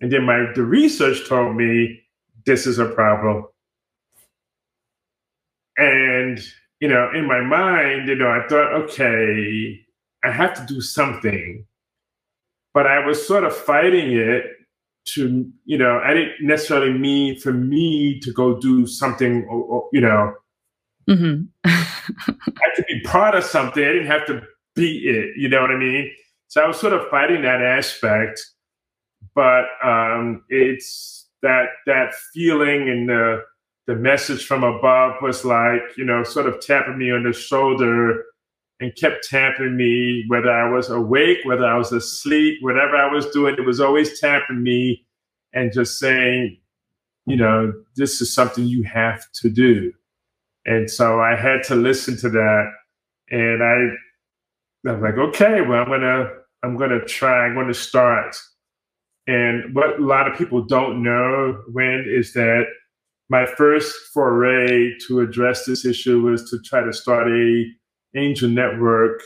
[0.01, 2.01] And then my the research told me
[2.45, 3.45] this is a problem.
[5.77, 6.39] And
[6.79, 9.79] you know, in my mind, you know, I thought, okay,
[10.23, 11.65] I have to do something.
[12.73, 14.45] But I was sort of fighting it
[15.09, 19.89] to, you know, I didn't necessarily mean for me to go do something, or, or,
[19.91, 20.33] you know,
[21.09, 21.43] mm-hmm.
[21.65, 23.83] I could be part of something.
[23.83, 24.41] I didn't have to
[24.75, 25.31] be it.
[25.37, 26.11] You know what I mean?
[26.47, 28.41] So I was sort of fighting that aspect,
[29.35, 33.43] but um, it's that that feeling and the
[33.87, 38.25] the message from above was like you know sort of tapping me on the shoulder
[38.79, 43.27] and kept tapping me whether I was awake, whether I was asleep, whatever I was
[43.27, 43.55] doing.
[43.57, 45.05] It was always tapping me
[45.53, 46.57] and just saying,
[47.27, 49.93] you know, this is something you have to do.
[50.65, 52.71] And so I had to listen to that,
[53.29, 54.09] and I
[54.89, 56.29] I was like, okay, well, I'm gonna
[56.63, 58.35] I'm to try, I'm to start.
[59.31, 62.65] And what a lot of people don't know, when is that
[63.29, 67.65] my first foray to address this issue was to try to start a
[68.13, 69.21] angel network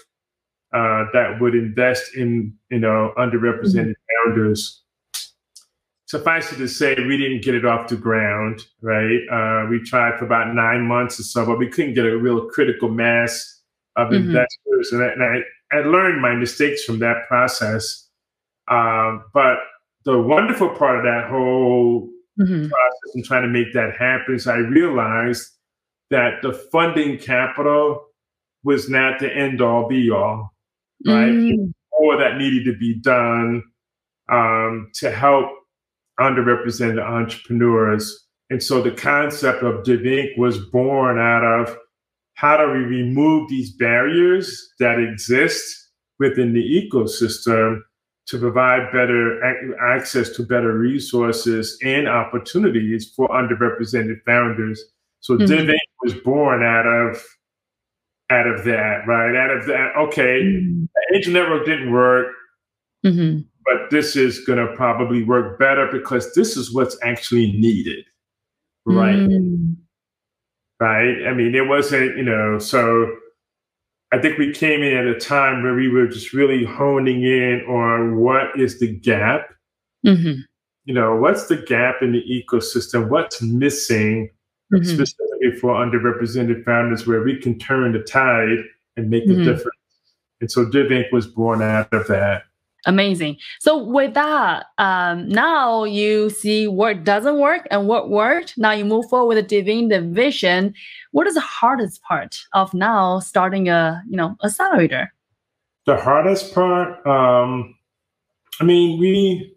[0.75, 4.29] uh, that would invest in, you know, underrepresented mm-hmm.
[4.29, 4.83] founders.
[6.05, 9.21] Suffice it to say, we didn't get it off the ground, right?
[9.31, 12.45] Uh, we tried for about nine months or so, but we couldn't get a real
[12.49, 13.59] critical mass
[13.95, 14.27] of mm-hmm.
[14.27, 14.91] investors.
[14.91, 18.07] And I, and I, I learned my mistakes from that process.
[18.67, 19.57] Um, but
[20.05, 22.67] the wonderful part of that whole mm-hmm.
[22.67, 25.49] process and trying to make that happen is I realized
[26.11, 28.05] that the funding capital
[28.63, 30.53] was not the end all be all,
[31.05, 31.31] right?
[31.31, 31.73] Mm.
[31.99, 33.63] More that needed to be done
[34.31, 35.47] um, to help
[36.19, 38.27] underrepresented entrepreneurs.
[38.49, 41.77] And so the concept of DivInc was born out of
[42.35, 45.89] how do we remove these barriers that exist
[46.19, 47.81] within the ecosystem
[48.27, 49.41] to provide better
[49.93, 54.83] access to better resources and opportunities for underrepresented founders.
[55.19, 55.71] So mm-hmm.
[56.03, 57.23] was born out of
[58.31, 59.35] out of that, right?
[59.35, 60.85] Out of that, okay, mm-hmm.
[60.85, 62.27] the Angel Network didn't work,
[63.05, 63.41] mm-hmm.
[63.65, 68.05] but this is going to probably work better because this is what's actually needed,
[68.85, 69.15] right?
[69.15, 69.73] Mm-hmm
[70.79, 71.27] right?
[71.27, 73.15] I mean, it wasn't, you know, so
[74.15, 77.65] I think we came in at a time where we were just really honing in
[77.67, 79.49] on what is the gap.
[80.05, 80.39] Mm-hmm.
[80.85, 83.09] You know, what's the gap in the ecosystem?
[83.09, 84.29] What's missing
[84.73, 84.85] mm-hmm.
[84.85, 88.59] specifically for underrepresented founders where we can turn the tide
[88.95, 89.43] and make mm-hmm.
[89.43, 89.75] the difference?
[90.39, 92.43] And so DivInc was born out of that.
[92.85, 93.37] Amazing.
[93.59, 98.57] So with that, um, now you see what doesn't work and what worked.
[98.57, 100.73] Now you move forward with the vision.
[101.11, 105.11] What is the hardest part of now starting a you know accelerator?
[105.85, 107.75] The hardest part, um,
[108.59, 109.55] I mean, we,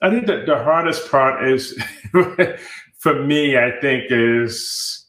[0.00, 1.76] I think that the hardest part is,
[2.98, 5.04] for me, I think, is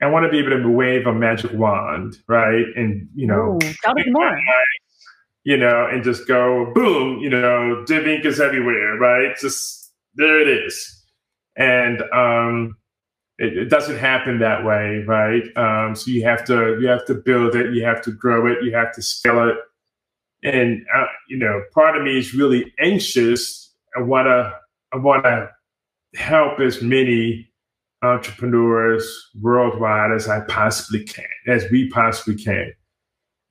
[0.00, 2.64] I want to be able to wave a magic wand, right?
[2.74, 4.34] And, you know, Ooh, tell me more.
[5.44, 9.36] You know, and just go boom, you know, DivInc is everywhere, right?
[9.38, 11.04] Just there it is.
[11.56, 12.76] And um
[13.38, 15.42] it, it doesn't happen that way, right?
[15.56, 18.62] Um, so you have to you have to build it, you have to grow it,
[18.62, 19.56] you have to scale it,
[20.42, 23.72] and uh, you know, part of me is really anxious.
[23.96, 24.52] I wanna
[24.92, 25.50] I wanna
[26.14, 27.50] help as many
[28.02, 32.72] entrepreneurs worldwide as I possibly can, as we possibly can.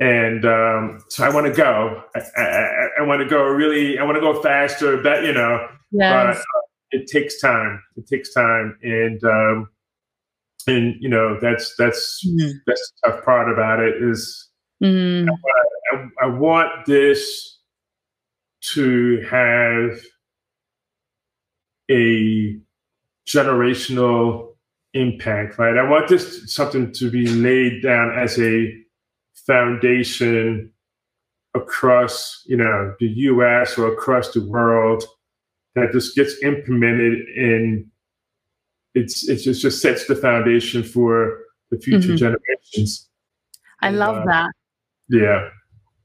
[0.04, 2.04] And um, so I want to go.
[2.16, 3.98] I, I, I want to go really.
[4.00, 5.02] I want to go faster.
[5.02, 6.12] That you know, Yes.
[6.12, 6.62] but uh,
[6.92, 7.82] it takes time.
[7.96, 9.70] It takes time, and um,
[10.68, 12.52] and you know that's that's Mhm.
[12.68, 14.50] that's the tough part about it is
[14.84, 15.30] Mm,
[15.94, 17.60] I, I want this
[18.74, 19.98] to have
[21.89, 22.60] a
[23.28, 24.56] generational
[24.94, 25.78] impact, right?
[25.78, 28.74] I want this something to be laid down as a
[29.46, 30.72] foundation
[31.56, 33.78] across, you know, the U.S.
[33.78, 35.04] or across the world
[35.76, 37.90] that just gets implemented in.
[38.96, 41.40] It's it just just sets the foundation for
[41.72, 42.18] the future Mhm.
[42.18, 43.10] generations.
[43.82, 44.52] I And, love uh, that.
[45.10, 45.50] Yeah.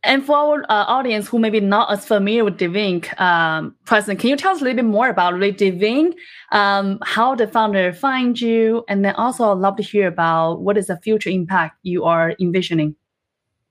[0.05, 4.31] And for our uh, audience who maybe not as familiar with DivInc, um, Preston, can
[4.31, 6.15] you tell us a little bit more about really DivInc,
[6.53, 10.79] um, how the founder find you, and then also I'd love to hear about what
[10.79, 12.95] is the future impact you are envisioning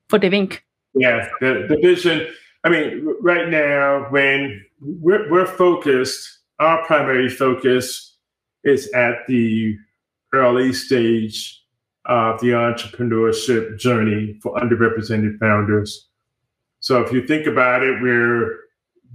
[0.10, 0.60] for DivInc.
[0.94, 2.28] Yeah, the, the vision.
[2.64, 8.18] I mean, right now, when we're, we're focused, our primary focus
[8.64, 9.78] is at the
[10.34, 11.64] early stage
[12.06, 16.08] of the entrepreneurship journey for underrepresented founders.
[16.80, 18.60] So if you think about it, we're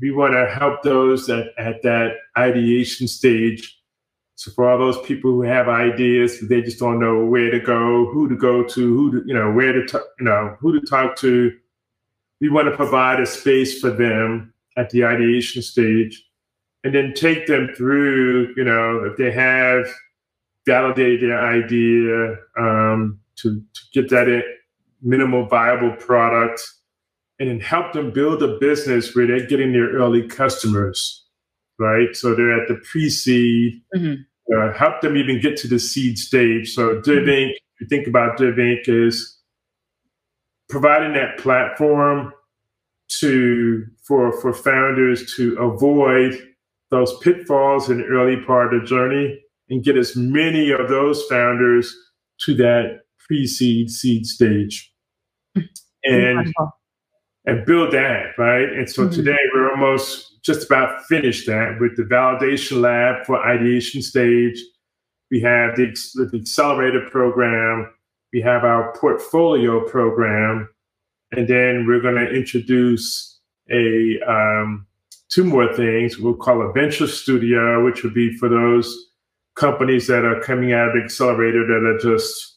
[0.01, 3.79] we want to help those that at that ideation stage.
[4.43, 8.07] So for all those people who have ideas, they just don't know where to go,
[8.07, 11.15] who to go to, who to, you know, where to, you know, who to talk
[11.19, 11.53] to.
[12.41, 16.25] We want to provide a space for them at the ideation stage,
[16.83, 18.53] and then take them through.
[18.57, 19.87] You know, if they have
[20.67, 24.43] validated their idea um, to to get that in,
[25.03, 26.61] minimal viable product,
[27.39, 31.25] and then help them build a business where they're getting their early customers,
[31.79, 32.17] right?
[32.17, 34.25] So they're at the pre-seed Mhm.
[34.55, 36.73] Uh, help them even get to the seed stage.
[36.75, 39.39] So DivInc, if you think about DivInc, is
[40.69, 42.33] providing that platform
[43.21, 46.41] to for for founders to avoid
[46.91, 51.23] those pitfalls in the early part of the journey and get as many of those
[51.27, 51.95] founders
[52.41, 54.93] to that pre-seed seed stage.
[56.05, 56.53] And.
[57.45, 58.69] And build that, right?
[58.73, 59.15] And so Mhm.
[59.15, 64.61] today we're almost just about finished that with the validation lab for ideation stage.
[65.31, 65.87] We have the,
[66.31, 67.89] the accelerator program.
[68.33, 70.69] We have our portfolio program.
[71.33, 74.87] And then we're going to introduce a um,
[75.31, 76.19] two more things.
[76.19, 79.11] We'll call a venture studio, which would be for those
[79.57, 82.52] companies that are coming out of the accelerator that are just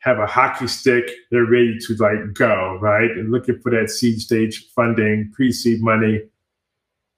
[0.00, 1.10] have a hockey stick.
[1.30, 3.10] They're ready to like go, right?
[3.10, 6.22] And looking for that seed stage funding, pre-seed money.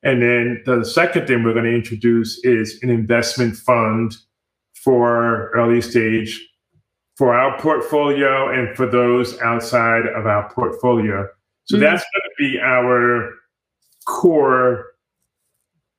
[0.02, 4.16] And then the second thing we're going to introduce is an investment fund
[4.74, 6.48] for early stage
[7.16, 11.28] for our portfolio and for those outside of our portfolio.
[11.64, 11.80] So Mhm.
[11.80, 13.34] that's going to be our
[14.06, 14.86] core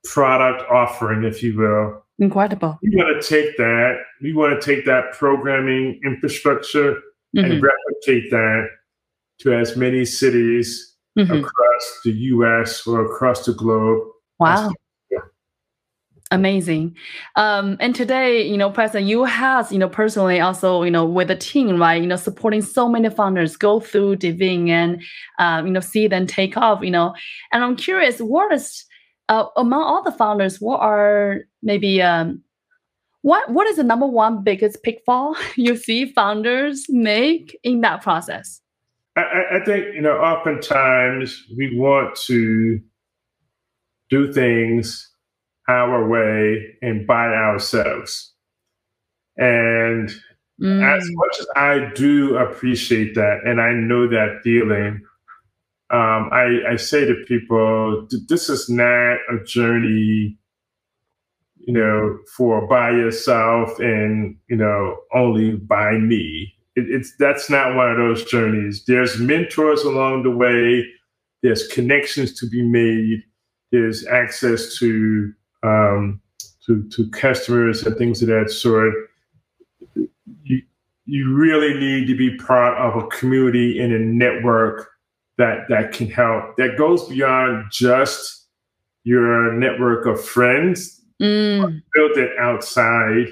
[0.04, 2.78] product offering, if you will Incredible.
[2.84, 7.00] we want to take that we want to take that programming infrastructure
[7.36, 7.44] Mhm.
[7.52, 8.68] and replicate that
[9.40, 11.40] to as many cities Mhm.
[11.40, 14.00] across the us or across the globe
[14.40, 14.72] Wow.
[15.12, 15.20] Yeah.
[16.32, 16.96] Amazing.
[17.36, 21.28] Um, and today, you know, Preston, you has, you know, personally also, you know, with
[21.28, 25.02] the team, right, you know, supporting so many founders go through DivInc and,
[25.40, 27.14] um, you know, see them take off, you know.
[27.52, 28.86] And I'm curious, what is,
[29.30, 32.42] uh, among all the founders, what are maybe, um,
[33.22, 38.60] what what is the number one biggest pitfall you see founders make in that process?
[39.16, 42.82] I, I, think you know oftentimes we want to
[44.10, 45.10] do things
[45.70, 48.34] our way and by ourselves
[49.38, 50.12] and
[50.62, 55.02] Mm, as much as I do appreciate that, and I know that feeling,
[55.94, 60.36] um, I, I say to people, this is not a journey,
[61.60, 66.52] you know, for by yourself and you know only by me.
[66.76, 68.84] It, it's that's not one of those journeys.
[68.88, 70.84] There's mentors along the way.
[71.44, 73.22] there's connections to be made,
[73.72, 75.32] there's access to
[75.62, 76.22] um,
[76.66, 78.94] to, to customers and things of that sort.
[80.44, 80.62] You,
[81.06, 84.93] you really need to be part of a community and a network
[85.38, 86.56] that that can help.
[86.58, 88.48] That goes beyond just
[89.04, 91.02] your network of friends.
[91.22, 93.28] Mm, build it outside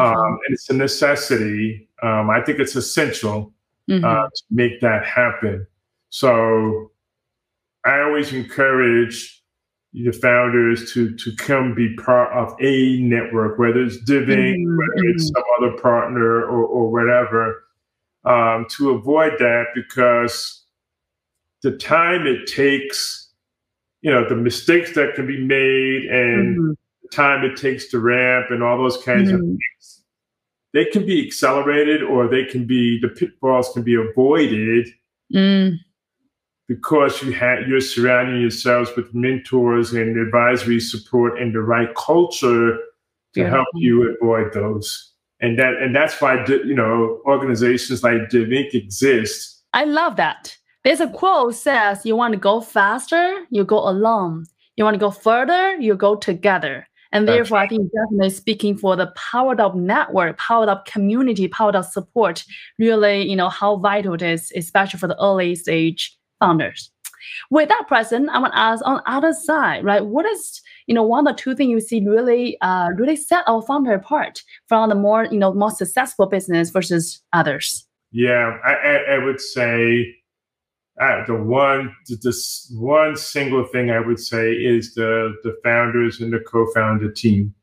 [0.00, 1.88] um, and it's a necessity.
[2.02, 3.52] Um, i think it's essential
[3.88, 4.04] Mhm.
[4.04, 5.66] uh, to make that happen.
[6.10, 6.92] So
[7.84, 9.42] i always encourage
[9.94, 15.08] the founders to to come be part of a network whether it's DivInc Mhm, whether
[15.08, 17.64] it's some other partner or, or whatever
[18.24, 20.57] um, to avoid that because
[21.62, 23.30] the time it takes
[24.02, 27.98] you know the mistakes that can be made and Mhm, the time it takes to
[27.98, 29.56] ramp and all those kinds of mhm.
[29.56, 30.04] things
[30.74, 34.88] they can be accelerated or they can be the pitfalls can be avoided
[35.34, 35.76] Mm,
[36.68, 42.78] because you have you're surrounding yourselves with mentors and advisory support and the right culture
[43.34, 48.74] to help you avoid those and that and that's why you know organizations like DivInc
[48.74, 50.56] exist I love that.
[50.88, 54.46] There's a quote says you want to go faster, you go alone.
[54.74, 56.88] You want to go further, you go together.
[57.12, 61.46] And That's therefore, I think definitely speaking for the powered up network, powered up community,
[61.46, 62.42] powered up support,
[62.78, 66.90] really, you know, how vital it is, especially for the early stage founders.
[67.50, 70.06] With that Preston, I want to ask on other side, right?
[70.06, 73.60] What is, you know, one or two things you see really, uh, really set our
[73.60, 77.84] founder apart from the more, you know, more successful business versus others?
[78.10, 80.14] yeah i i, I would say
[81.00, 82.34] uh, the one the, the
[82.78, 87.54] one single thing i would say is the the founders and the co-founder team.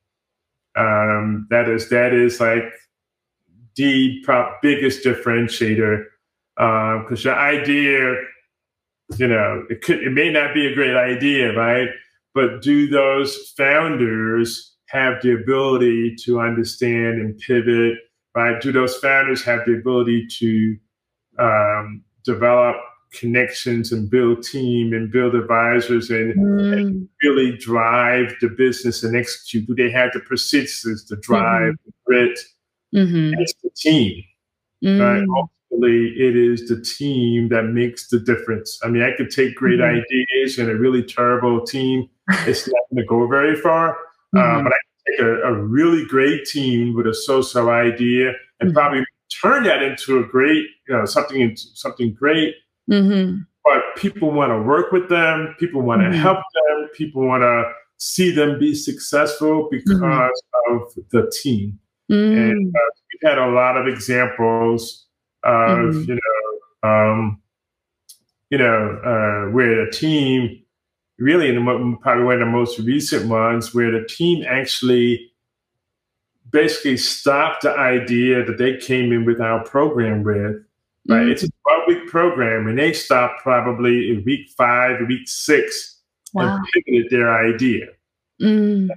[0.75, 2.63] Um that is that is like
[3.75, 6.05] the pro- biggest differentiator
[6.55, 8.15] because your idea
[9.17, 11.89] you know it could it may not be a great idea right?
[12.33, 17.97] But do those founders have the ability to understand and pivot
[18.35, 18.61] right?
[18.61, 20.77] Do those founders have the ability to
[21.39, 22.75] um, develop
[23.19, 29.65] connections and build team and build advisors and Mm, really drive the business and execute
[29.67, 32.37] do they have the persistence the drive the grit
[32.93, 34.23] mhm, it's the team
[34.99, 35.23] right?
[35.23, 35.27] mm,
[35.71, 38.79] Ultimately, it is the team that makes the difference.
[38.83, 40.01] I mean, I could take great Mhm.
[40.03, 42.09] ideas and a really terrible team.
[42.47, 43.97] It's not going to go very far.
[44.35, 44.63] Uh, Mhm.
[44.63, 48.73] but I can take a, a really great team with a so-so idea and Mhm.
[48.73, 49.05] probably
[49.41, 52.55] turn that into a great, you know, something into something great.
[52.89, 55.55] Mhm, But people want to work with them.
[55.59, 56.13] People want to Mhm.
[56.15, 56.89] help them.
[56.93, 60.01] People want to see them be successful because
[60.69, 61.79] of the team.
[62.11, 62.79] mm, And uh,
[63.11, 65.07] we've had a lot of examples
[65.43, 66.07] of Mhm.
[66.07, 67.41] you know um,
[68.51, 70.61] you know uh, where the team
[71.17, 75.31] really in the, probably one of the most recent ones where the team actually
[76.51, 80.63] basically stopped the idea that they came in with our program with
[81.07, 81.31] right mm.
[81.31, 81.54] it's a 12
[81.87, 85.93] week program and they stopped probably in week five week six
[86.33, 86.57] Wow.
[86.57, 87.87] and pivoted their idea.
[88.41, 88.89] Mm,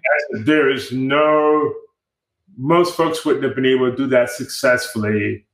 [0.44, 1.72] there is no
[2.56, 5.44] most folks wouldn't have been able to do that successfully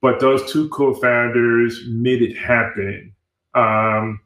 [0.00, 3.12] but those two co-founders made it happen.
[3.54, 4.20] Um,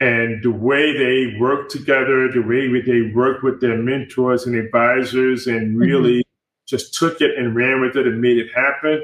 [0.00, 5.46] and the way they worked together the way they worked with their mentors and advisors
[5.46, 6.24] and really
[6.66, 9.02] just took it and ran with it and made it happen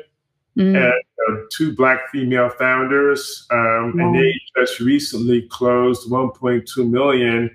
[0.57, 7.55] mm, and uh, two black female founders um, and they just recently closed 1.2 million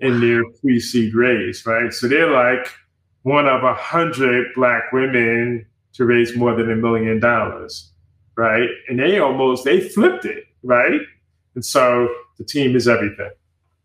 [0.00, 1.92] in their pre-seed raise right?
[1.92, 2.68] So they're like
[3.22, 7.90] one of a hundred black women to raise more than a million dollars
[8.36, 8.68] right?
[8.88, 11.00] And they almost they flipped it right?
[11.54, 13.30] And so the team is everything.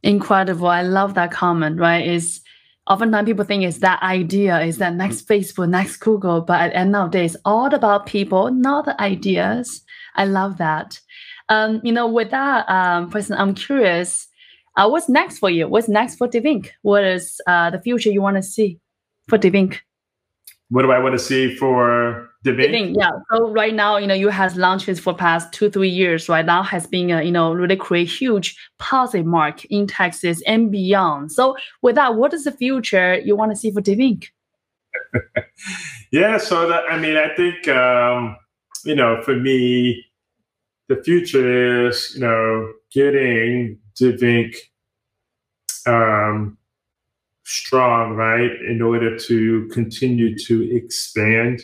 [0.02, 0.68] Incredible.
[0.68, 2.08] I love that comment, right?
[2.08, 2.42] Is
[2.90, 6.78] oftentimes people think it's that idea, is that next Facebook, next Google, but at the
[6.78, 9.82] end of the day, it's all about people, not the ideas.
[10.16, 11.00] I love that.
[11.50, 14.28] Um, you know, with that, um, Preston, I'm curious,
[14.76, 15.68] uh, what's next for you?
[15.68, 16.70] What's next for DivInc?
[16.82, 18.80] What is uh, the future you want to see
[19.28, 19.80] for DivInc?
[20.70, 23.12] what do i want to see for DivInc, yeah.
[23.32, 26.30] So right now, you know, you has launches for past two, three years.
[26.30, 30.72] Right now has been, uh, you know, really create huge positive mark in Texas and
[30.72, 31.34] beyond.
[31.34, 34.28] So with that, what is the future you want to see for DivInc?
[36.12, 38.36] Yeah, so that I mean, I think um,
[38.84, 40.06] you know, for me,
[40.88, 44.56] the future is you know getting DivInc
[45.86, 46.58] um,
[47.44, 51.62] strong, right, in order to continue to expand,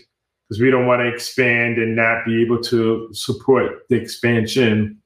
[0.48, 5.02] because we don't want to expand and not be able to support the expansion.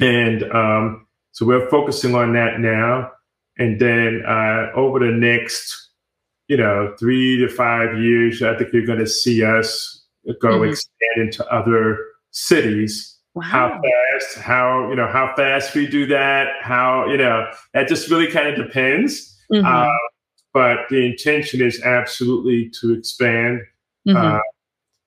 [0.00, 3.10] And um, So we're focusing on that now.
[3.58, 5.90] And then uh, over the next,
[6.46, 10.04] you know, three to five years, I think you're going to see us
[10.40, 10.70] go mm-hmm.
[10.70, 11.98] expand into other
[12.30, 13.18] cities.
[13.34, 13.42] Wow.
[13.42, 18.08] How fast, how, you know, how fast we do that, how, you know, that just
[18.08, 19.36] really kind of depends.
[19.52, 19.66] Mm-hmm.
[19.66, 19.88] Uh,
[20.52, 23.60] but the intention is absolutely to expand.
[24.06, 24.16] Mm-hmm.
[24.16, 24.38] Uh,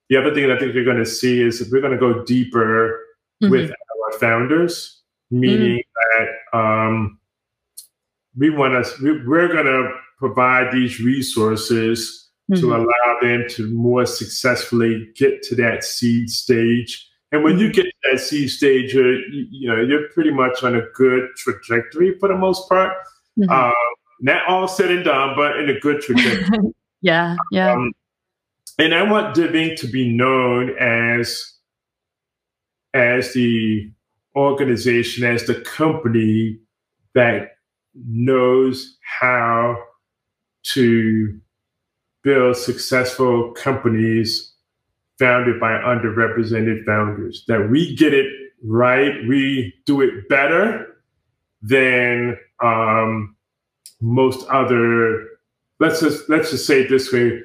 [0.09, 1.99] the other thing that I think you're going to see is if we're going to
[1.99, 2.99] go deeper
[3.43, 3.51] mm-hmm.
[3.51, 5.01] with our founders,
[5.31, 6.23] meaning mm-hmm.
[6.53, 7.19] that um,
[8.37, 12.71] we want to, we, we're going to provide these resources to mm-hmm.
[12.71, 17.05] allow them to more successfully get to that seed stage.
[17.33, 17.73] And when you mm-hmm.
[17.73, 22.17] get to that seed stage, you're, you know, you're pretty much on a good trajectory
[22.19, 22.93] for the most part.
[23.37, 23.49] Mm-hmm.
[23.49, 23.73] Um,
[24.21, 26.73] not all said and done, but in a good trajectory.
[27.01, 27.73] yeah, yeah.
[27.73, 27.91] Um,
[28.77, 31.53] and I want DivInc to be known as
[32.93, 33.91] as the
[34.35, 36.59] organization, as the company
[37.15, 37.57] that
[37.95, 39.77] knows how
[40.73, 41.39] to
[42.23, 44.53] build successful companies
[45.17, 47.43] founded by underrepresented founders.
[47.47, 48.31] That we get it
[48.63, 50.97] right, we do it better
[51.61, 53.35] than um,
[54.01, 55.25] most other.
[55.79, 57.41] Let's just let's just say it this way: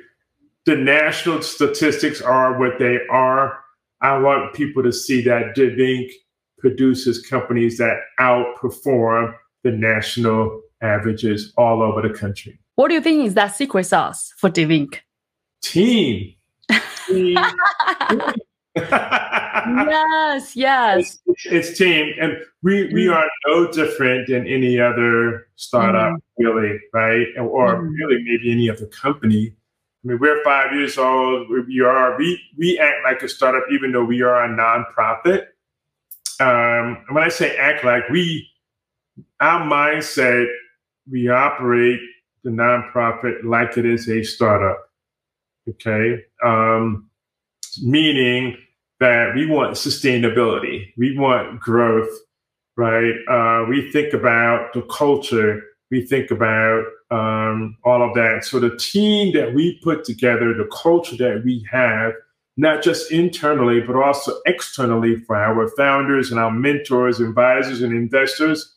[0.67, 3.59] the national statistics are what they are.
[4.01, 6.11] I want people to see that DivInc
[6.59, 9.35] produces companies that outperform
[9.65, 12.59] the national averages all over the country.
[12.77, 14.99] What do you think is that secret sauce for DivInc?
[15.63, 16.35] Team.
[17.07, 17.37] Team.
[18.77, 21.19] yes, yes.
[21.27, 23.15] It's, it's, team, and we we mm.
[23.15, 26.21] are no different than any other startup, mm.
[26.39, 27.27] really, right?
[27.39, 27.91] Or mm.
[27.99, 29.55] really maybe any other company.
[30.05, 31.49] I mean, we're five years old.
[31.49, 35.47] We are we we act like a startup, even though we are a nonprofit.
[36.41, 38.49] Um, when I say act like, we
[39.41, 40.47] our mindset,
[41.11, 42.01] we operate
[42.43, 44.79] the nonprofit like it is a startup.
[45.69, 47.09] Okay, um,
[47.83, 48.57] meaning
[48.99, 52.11] that we want sustainability, we want growth,
[52.77, 53.15] right?
[53.29, 55.63] Uh, we think about the culture,
[55.93, 58.45] we think about um, all of that.
[58.45, 62.15] So the team that we put together, the culture that we have,
[62.57, 68.75] not just internally, but also externally for our founders and our mentors, advisors, and investors,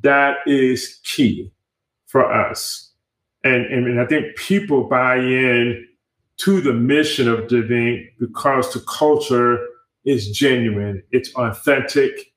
[0.00, 1.52] that is key
[2.08, 2.90] for us.
[3.44, 5.86] And, and I think people buy in
[6.38, 9.64] to the mission of DivInc because the culture
[10.04, 12.32] is genuine, it's authentic,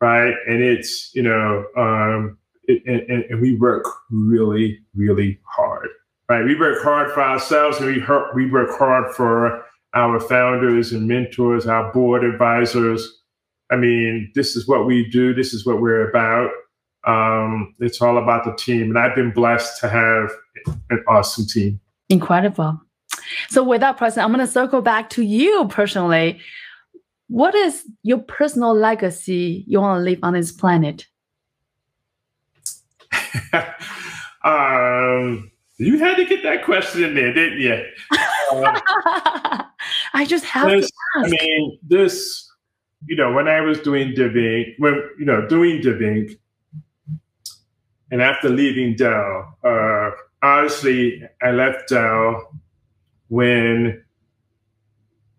[0.00, 0.34] right?
[0.46, 2.37] And it's, you know, um,
[2.68, 5.88] it, and, and, we work really, really hard,
[6.28, 6.44] right?
[6.44, 8.04] We work hard for ourselves and we,
[8.34, 9.64] we work hard for
[9.94, 13.20] our founders and mentors, our board advisors.
[13.70, 15.34] I mean, this is what we do.
[15.34, 16.50] This is what we're about.
[17.06, 18.82] Um, it's all about the team.
[18.82, 20.30] And I've been blessed to have
[20.90, 21.80] an awesome team.
[22.08, 22.80] Incredible.
[23.48, 26.40] So with that Preston, I'm going to circle back to you personally.
[27.28, 31.06] What is your personal legacy you want to leave on this planet?
[34.44, 37.84] um, you had to get that question in there, didn't you?
[38.52, 38.64] Um,
[40.14, 41.26] I just have this, to ask.
[41.26, 42.50] I mean, this,
[43.06, 46.38] you know, when I was doing DivInc, when, you know, doing DivInc,
[48.10, 50.10] and after leaving Dell, uh,
[50.42, 52.50] honestly, I left Dell
[53.28, 54.02] when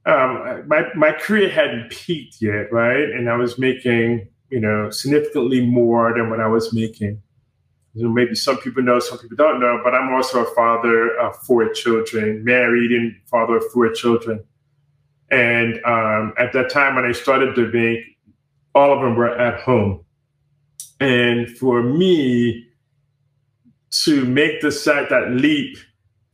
[0.05, 3.09] um, my my career hadn't peaked yet, right?
[3.09, 7.21] And I was making you know significantly more than what I was making.
[7.95, 11.69] Maybe some people know, some people don't know, but I'm also a father of four
[11.69, 14.43] children, married and father of four children.
[15.31, 18.03] And um, at that time when I started DivInc,
[18.75, 20.05] all of them were at home.
[20.99, 22.67] And for me
[23.91, 25.77] to make the set that leap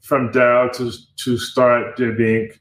[0.01, 0.91] from Dell to
[1.23, 2.59] to start DivInc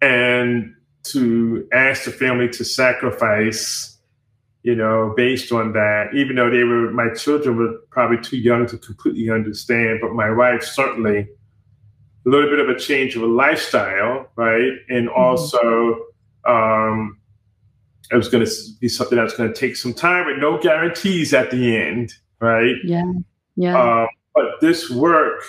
[0.00, 0.74] and
[1.04, 3.95] to ask the family to sacrifice,
[4.66, 8.66] you know, based on that, even though they were my children were probably too young
[8.66, 13.26] to completely understand, but my wife certainly a little bit of a change of a
[13.26, 14.72] lifestyle, right?
[14.88, 15.20] And mm-hmm.
[15.20, 16.06] also
[16.46, 17.16] um
[18.10, 18.48] it was gonna
[18.80, 22.74] be something that was gonna take some time with no guarantees at the end, right?
[22.82, 23.12] Yeah.
[23.54, 23.80] Yeah.
[23.80, 25.44] Um, but this work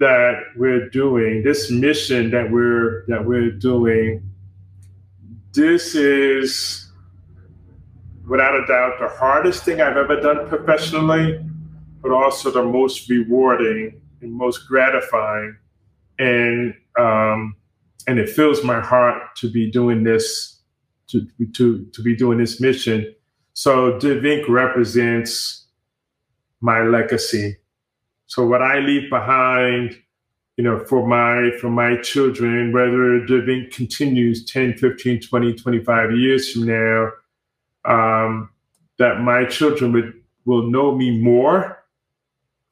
[0.00, 4.28] that we're doing, this mission that we're that we're doing,
[5.52, 6.85] this is
[8.26, 11.40] without a doubt the hardest thing I've ever done professionally,
[12.02, 15.56] but also the most rewarding and most gratifying.
[16.18, 17.56] And um,
[18.06, 20.60] and it fills my heart to be doing this,
[21.08, 23.14] to to to be doing this mission.
[23.52, 25.66] So DivInc represents
[26.60, 27.56] my legacy.
[28.26, 29.96] So what I leave behind,
[30.56, 36.52] you know, for my for my children, whether DivInc continues 10, 15, 20, 25 years
[36.52, 37.10] from now,
[37.86, 38.50] um,
[38.98, 40.12] that my children would
[40.44, 41.84] will know me more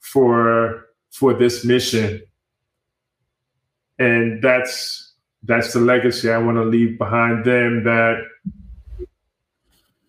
[0.01, 2.23] for for this mission.
[3.99, 8.23] And that's that's the legacy I want to leave behind them that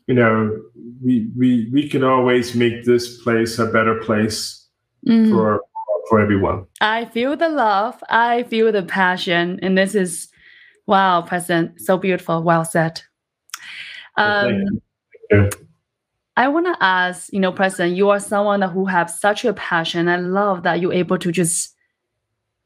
[0.07, 0.61] you know
[1.03, 4.67] we we we can always make this place a better place
[5.07, 5.29] mm.
[5.29, 5.61] for
[6.09, 6.65] for everyone.
[6.81, 10.29] I feel the love, I feel the passion, and this is
[10.87, 12.43] wow, Preston, so beautiful.
[12.43, 13.01] Well said.
[14.17, 14.63] Um,
[16.38, 20.09] I want to ask, you know, Preston, you are someone who has such a passion.
[20.09, 21.73] I love that you're able to just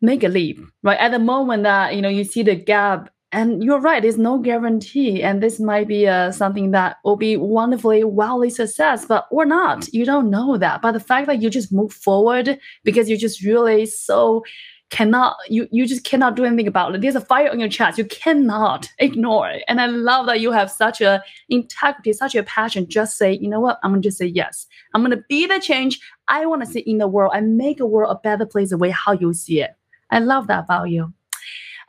[0.02, 0.98] make a leap, right?
[1.00, 4.40] At the moment that, you know, you see the gap and you're right, there's no
[4.40, 5.22] guarantee.
[5.22, 9.88] And this might be uh, something that will be wonderfully, wildly success, but or not.
[9.94, 10.82] You don't know that.
[10.82, 14.44] But the fact that you just move forward because you're just really so
[14.90, 17.02] cannot you you just cannot do anything about it.
[17.02, 17.98] There's a fire on your chest.
[17.98, 19.64] You cannot ignore it.
[19.68, 22.88] And I love that you have such a integrity, such a passion.
[22.90, 23.80] Just say, you know what?
[23.84, 24.66] I'm gonna just say yes.
[24.94, 27.86] I'm gonna be the change I want to see in the world and make a
[27.86, 29.76] world a better place the way how you see it.
[30.10, 31.14] I love that about you.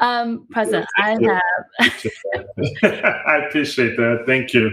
[0.01, 1.43] Um, Preston, I have
[2.83, 4.25] I appreciate that.
[4.27, 4.71] Thank you.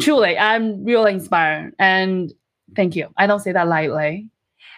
[0.00, 2.32] Truly, I'm really inspired and
[2.74, 3.08] thank you.
[3.16, 4.28] I don't say that lightly.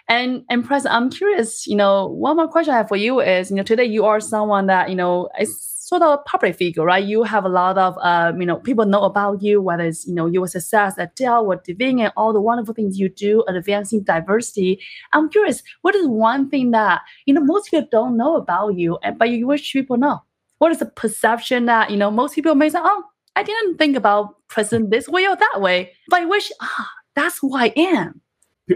[0.09, 3.51] And and Preston, I'm curious, you know, one more question I have for you is,
[3.51, 6.85] you know, today you are someone that, you know, is sort of a public figure,
[6.85, 7.05] right?
[7.05, 10.15] You have a lot of, uh, you know, people know about you, whether it's, you
[10.15, 14.03] know, your success at Dell or DivInc and all the wonderful things you do advancing
[14.03, 14.81] diversity.
[15.13, 18.99] I'm curious, what is one thing that, you know, most people don't know about you,
[19.19, 20.23] but you wish people know?
[20.59, 23.05] What is the perception that, you know, most people may say, oh,
[23.37, 27.39] I didn't think about Preston this way or that way, but I wish, ah, that's
[27.39, 28.21] who I am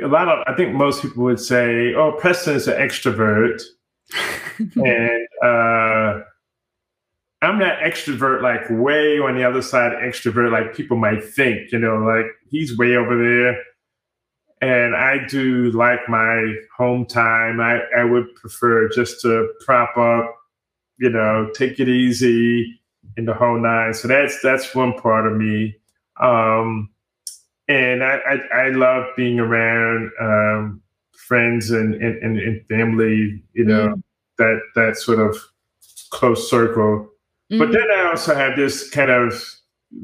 [0.01, 3.62] a lot of I think most people would say, "Oh, Preston is an extrovert,"
[4.59, 6.24] and uh,
[7.43, 11.72] I'm not extrovert like way on the other side extrovert like people might think.
[11.72, 13.59] You know, like he's way over there,
[14.61, 17.61] and I do like my home time.
[17.61, 20.34] I I would prefer just to prop up,
[20.99, 22.80] you know, take it easy
[23.16, 23.93] in the whole nine.
[23.93, 25.76] So that's that's one part of me.
[26.20, 26.91] Um,
[27.69, 30.83] and I, I, I love being around um,
[31.17, 34.03] friends and, and, and, family, you know, mm.
[34.39, 35.37] that, that sort of
[36.11, 37.09] close circle.
[37.51, 37.59] Mm.
[37.59, 39.43] But then I also have this kind of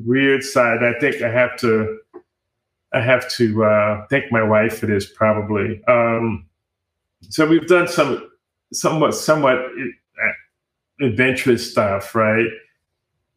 [0.05, 0.83] weird side.
[0.83, 1.99] I think I have to,
[2.93, 5.83] I have to uh, thank my wife for this probably.
[5.89, 6.47] Um,
[7.29, 8.31] so we've done some
[8.73, 12.47] somewhat, somewhat uh, adventurous stuff, right?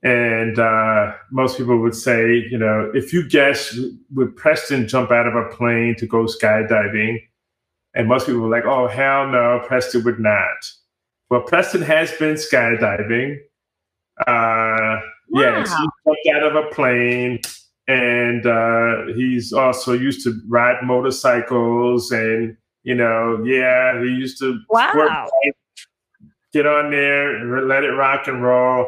[0.03, 3.77] And uh, most people would say, you know, if you guess,
[4.15, 7.19] would Preston jump out of a plane to go skydiving?
[7.93, 10.71] And most people were like, oh, hell no, Preston would not.
[11.29, 13.37] Well, Preston has been skydiving.
[14.25, 15.01] Uh, wow.
[15.29, 17.39] Yes, he jumped out of a plane.
[17.87, 22.11] And uh, he's also used to ride motorcycles.
[22.11, 25.29] And, you know, yeah, he used to wow.
[26.53, 28.87] get on there, and let it rock and roll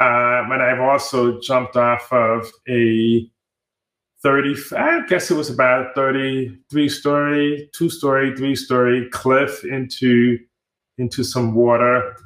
[0.00, 3.30] um, and I've also jumped off of a
[4.22, 10.38] 30, I guess it was about 33 story, two story, three story cliff into
[10.96, 12.16] into some water.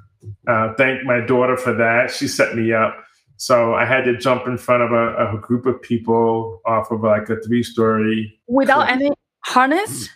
[0.47, 2.13] Uh, thank my daughter for that.
[2.13, 2.97] She set me up.
[3.37, 7.03] So I had to jump in front of a, a group of people off of
[7.03, 8.39] like a three story.
[8.47, 9.01] Without cliff.
[9.01, 9.11] any
[9.41, 10.09] harness?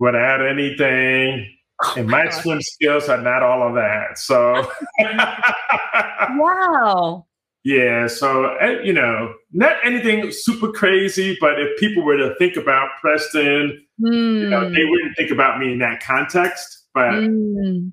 [0.00, 1.48] Without anything.
[1.82, 4.18] Oh and my, swim skills are not all of that.
[4.18, 4.70] So,
[6.36, 7.26] wow.
[7.64, 8.06] Yeah.
[8.06, 12.90] So, eh, you know, not anything super crazy, but if people were to think about
[13.00, 14.40] Preston, mm.
[14.40, 14.90] you know, they hmm.
[14.90, 16.86] wouldn't think about me in that context.
[16.94, 17.92] But mm.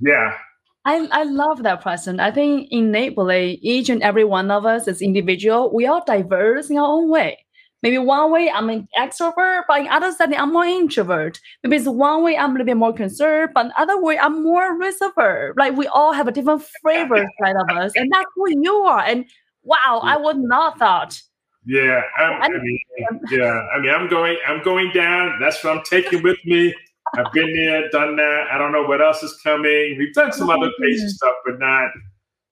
[0.00, 0.36] yeah.
[0.84, 2.18] I, I love that Preston.
[2.18, 6.76] I think innately, each and every one of us as individual, we are diverse in
[6.76, 7.38] our own way.
[7.82, 11.40] Maybe one way I'm an extrovert, but in other setting I'm more introvert.
[11.62, 14.78] Maybe it's one way I'm a little bit more concerned, but other way I'm more
[14.78, 15.58] reserved.
[15.58, 19.00] Like we all have a different flavor side of us, and that's who you are.
[19.00, 19.26] And
[19.64, 21.20] wow, I would not thought.
[21.64, 22.78] Yeah, I'm, I mean,
[23.30, 23.66] yeah.
[23.74, 24.36] I mean, I'm going.
[24.46, 25.38] I'm going down.
[25.40, 26.72] That's what I'm taking with me.
[27.16, 28.46] I've been there, done that.
[28.50, 29.96] I don't know what else is coming.
[29.98, 31.90] We've done some oh other crazy stuff, but not.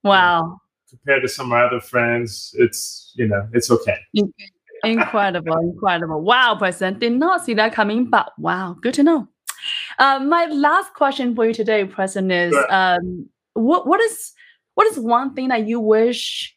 [0.02, 0.42] Wow.
[0.42, 0.58] You know,
[0.90, 3.98] compared to some of my other friends, it's you know, it's okay
[4.84, 6.20] incredible, incredible.
[6.20, 9.28] Wow, Preston, did not see that coming, but wow, good to know.
[9.98, 14.32] Uh, my last question for you today, Preston, is um, what what is
[14.74, 16.56] what is one thing that you wish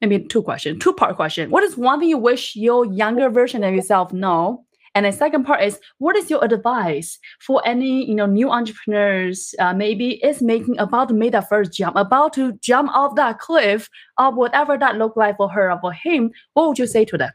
[0.00, 1.50] maybe two question, two part question.
[1.50, 4.64] What is one thing you wish your younger version of yourself know?
[4.94, 9.54] And the second part is, what is your advice for any you know new entrepreneurs?
[9.58, 13.38] Uh, maybe is making about to make that first jump, about to jump off that
[13.38, 13.88] cliff,
[14.18, 16.30] or whatever that look like for her or for him.
[16.54, 17.30] What would you say to them?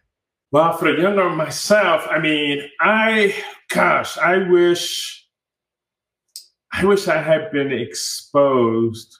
[0.53, 3.33] Well, for younger myself, I mean, I
[3.69, 5.27] gosh, I wish,
[6.71, 9.17] I wish I had been exposed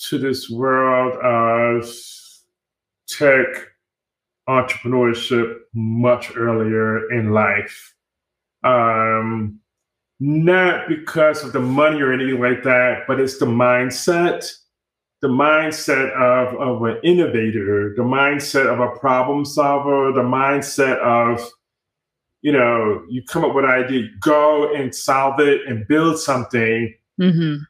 [0.00, 1.90] to this world of
[3.08, 3.46] tech
[4.46, 7.94] entrepreneurship much earlier in life.
[8.62, 9.60] Um,
[10.20, 14.46] not because of the money or anything like that, but it's the mindset,
[15.20, 21.46] the mindset of, of an innovator, the mindset of a problem solver, the mindset of,
[22.42, 26.94] you know, you come up with an idea, go and solve it and build something.
[27.20, 27.62] Mm-hmm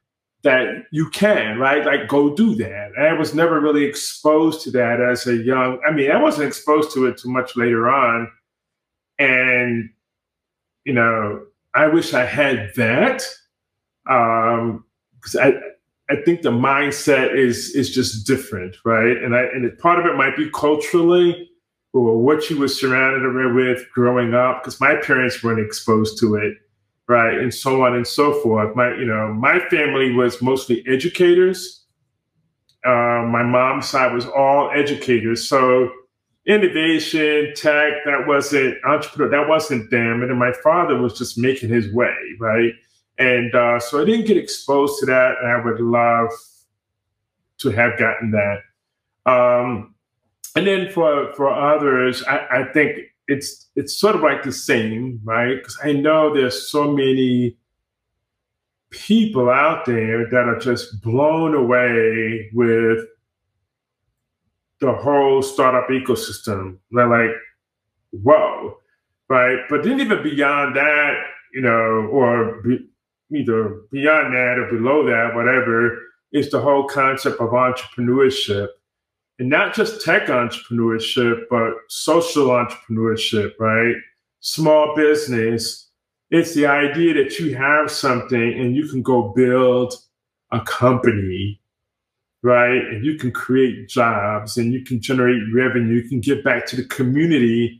[0.43, 1.85] that you can, right?
[1.85, 2.93] Like go do that.
[2.97, 6.49] And I was never really exposed to that as a young, I mean, I wasn't
[6.49, 8.31] exposed to it too much later on.
[9.19, 9.91] And,
[10.85, 11.45] you know,
[11.75, 13.23] I wish I had that.
[14.09, 14.85] Um,
[15.17, 15.53] because I,
[16.11, 19.17] I think the mindset is is just different, right?
[19.17, 21.49] And I and part of it might be culturally
[21.93, 26.55] or what you were surrounded with growing up, because my parents weren't exposed to it
[27.09, 28.77] right, and so on and so forth.
[28.77, 31.85] My, you know, my family was mostly educators.
[32.87, 35.91] Uh, my mom's side was all educators, so
[36.47, 40.23] innovation, tech, that wasn't entrepreneur, that wasn't them.
[40.23, 42.73] And then my father was just making his way, right?
[43.21, 46.31] And uh, so I didn't get exposed to that, and I would love
[47.59, 49.31] to have gotten that.
[49.31, 49.95] Um,
[50.57, 52.97] and then for for others, I, I think
[53.29, 55.57] it's it's sort of like the same, right?
[55.57, 57.57] Because I know there's so many
[58.91, 63.05] people out there that are just blown away with
[64.81, 66.79] the whole startup ecosystem.
[66.91, 67.37] They're like,
[68.11, 68.79] whoa,
[69.29, 69.59] right?
[69.69, 71.15] But then even beyond that,
[71.53, 72.90] you know, or be,
[73.35, 75.99] either beyond that or below that, whatever,
[76.33, 78.69] is the whole concept of entrepreneurship
[79.41, 83.95] and not just tech entrepreneurship, but social entrepreneurship, right?
[84.41, 85.89] Small business.
[86.31, 89.95] It's the idea that you have something and you can go build
[90.53, 91.59] a company,
[92.43, 92.85] right?
[92.85, 96.77] And you can create jobs and you can generate revenue, you can give back to
[96.77, 97.80] the community.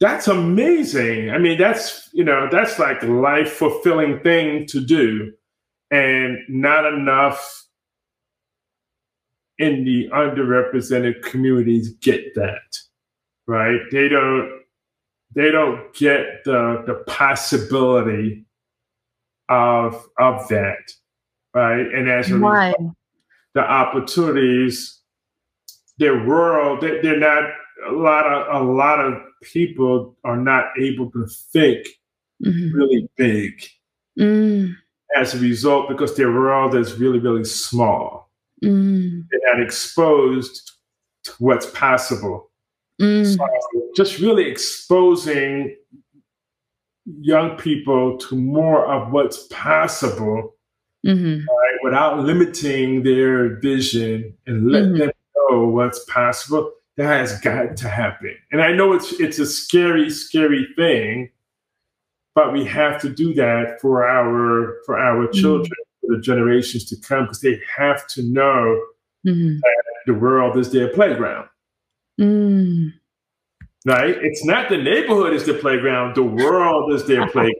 [0.00, 1.30] That's amazing.
[1.30, 5.32] I mean, that's, you know, that's like life fulfilling thing to do.
[5.90, 7.66] And not enough
[9.58, 12.78] in the underrepresented communities get that,
[13.46, 13.80] right?
[13.92, 14.62] They don't
[15.34, 18.46] they don't get the the possibility
[19.48, 20.92] of of that,
[21.54, 21.80] right?
[21.80, 22.94] And as a result,
[23.54, 25.00] the opportunities,
[25.98, 26.80] they're rural.
[26.80, 27.50] They, they're not
[27.88, 31.86] a lot of a lot of people are not able to think
[32.44, 32.76] mm-hmm.
[32.76, 33.62] really big.
[34.18, 34.74] Mm.
[35.16, 38.30] As a result, because their world is really really small
[38.62, 39.24] mm.
[39.30, 40.72] and exposed
[41.24, 42.50] to what's possible.
[43.00, 43.36] Mm.
[43.36, 43.46] So
[43.96, 45.76] just really exposing
[47.20, 50.54] young people to more of what's possible
[51.04, 51.38] mm-hmm.
[51.38, 54.98] right, without limiting their vision and let mm-hmm.
[54.98, 56.72] them know what's possible.
[57.00, 58.36] That has got to happen.
[58.52, 61.30] And I know it's it's a scary, scary thing,
[62.34, 65.40] but we have to do that for our for our mm-hmm.
[65.40, 65.72] children
[66.02, 68.78] for the generations to come because they have to know
[69.26, 69.56] mm-hmm.
[69.60, 71.48] that the world is their playground.
[72.20, 72.92] Mm.
[73.86, 74.18] Right?
[74.20, 77.56] It's not the neighborhood is the playground, the world is their playground.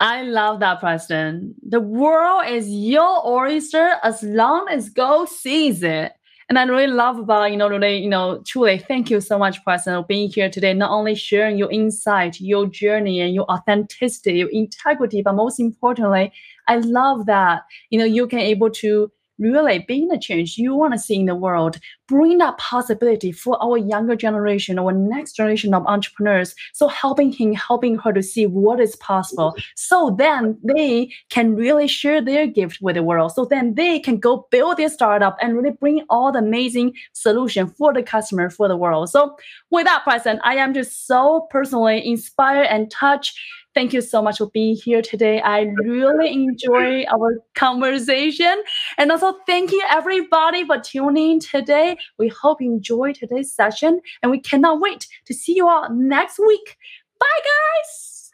[0.00, 1.54] I love that, Preston.
[1.66, 6.12] The world is your oyster as long as God sees it.
[6.48, 9.62] And I really love about, you know, really, you know, truly thank you so much,
[9.64, 14.34] Preston, for being here today, not only sharing your insight, your journey, and your authenticity,
[14.34, 16.32] your integrity, but most importantly,
[16.68, 20.92] I love that, you know, you can able to really being the change you want
[20.94, 21.78] to see in the world,
[22.08, 26.54] bring that possibility for our younger generation, our next generation of entrepreneurs.
[26.72, 29.56] So helping him, helping her to see what is possible.
[29.74, 33.32] So then they can really share their gift with the world.
[33.32, 37.68] So then they can go build their startup and really bring all the amazing solution
[37.68, 39.10] for the customer, for the world.
[39.10, 39.36] So
[39.70, 43.38] with that Preston, I am just so personally inspired and touched
[43.76, 45.38] Thank you so much for being here today.
[45.42, 48.62] I really enjoy our conversation.
[48.96, 51.98] And also thank you everybody for tuning in today.
[52.18, 56.38] We hope you enjoy today's session and we cannot wait to see you all next
[56.38, 56.78] week.
[57.20, 58.30] Bye guys.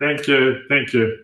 [0.00, 0.62] Thank you.
[0.70, 1.18] Thank you.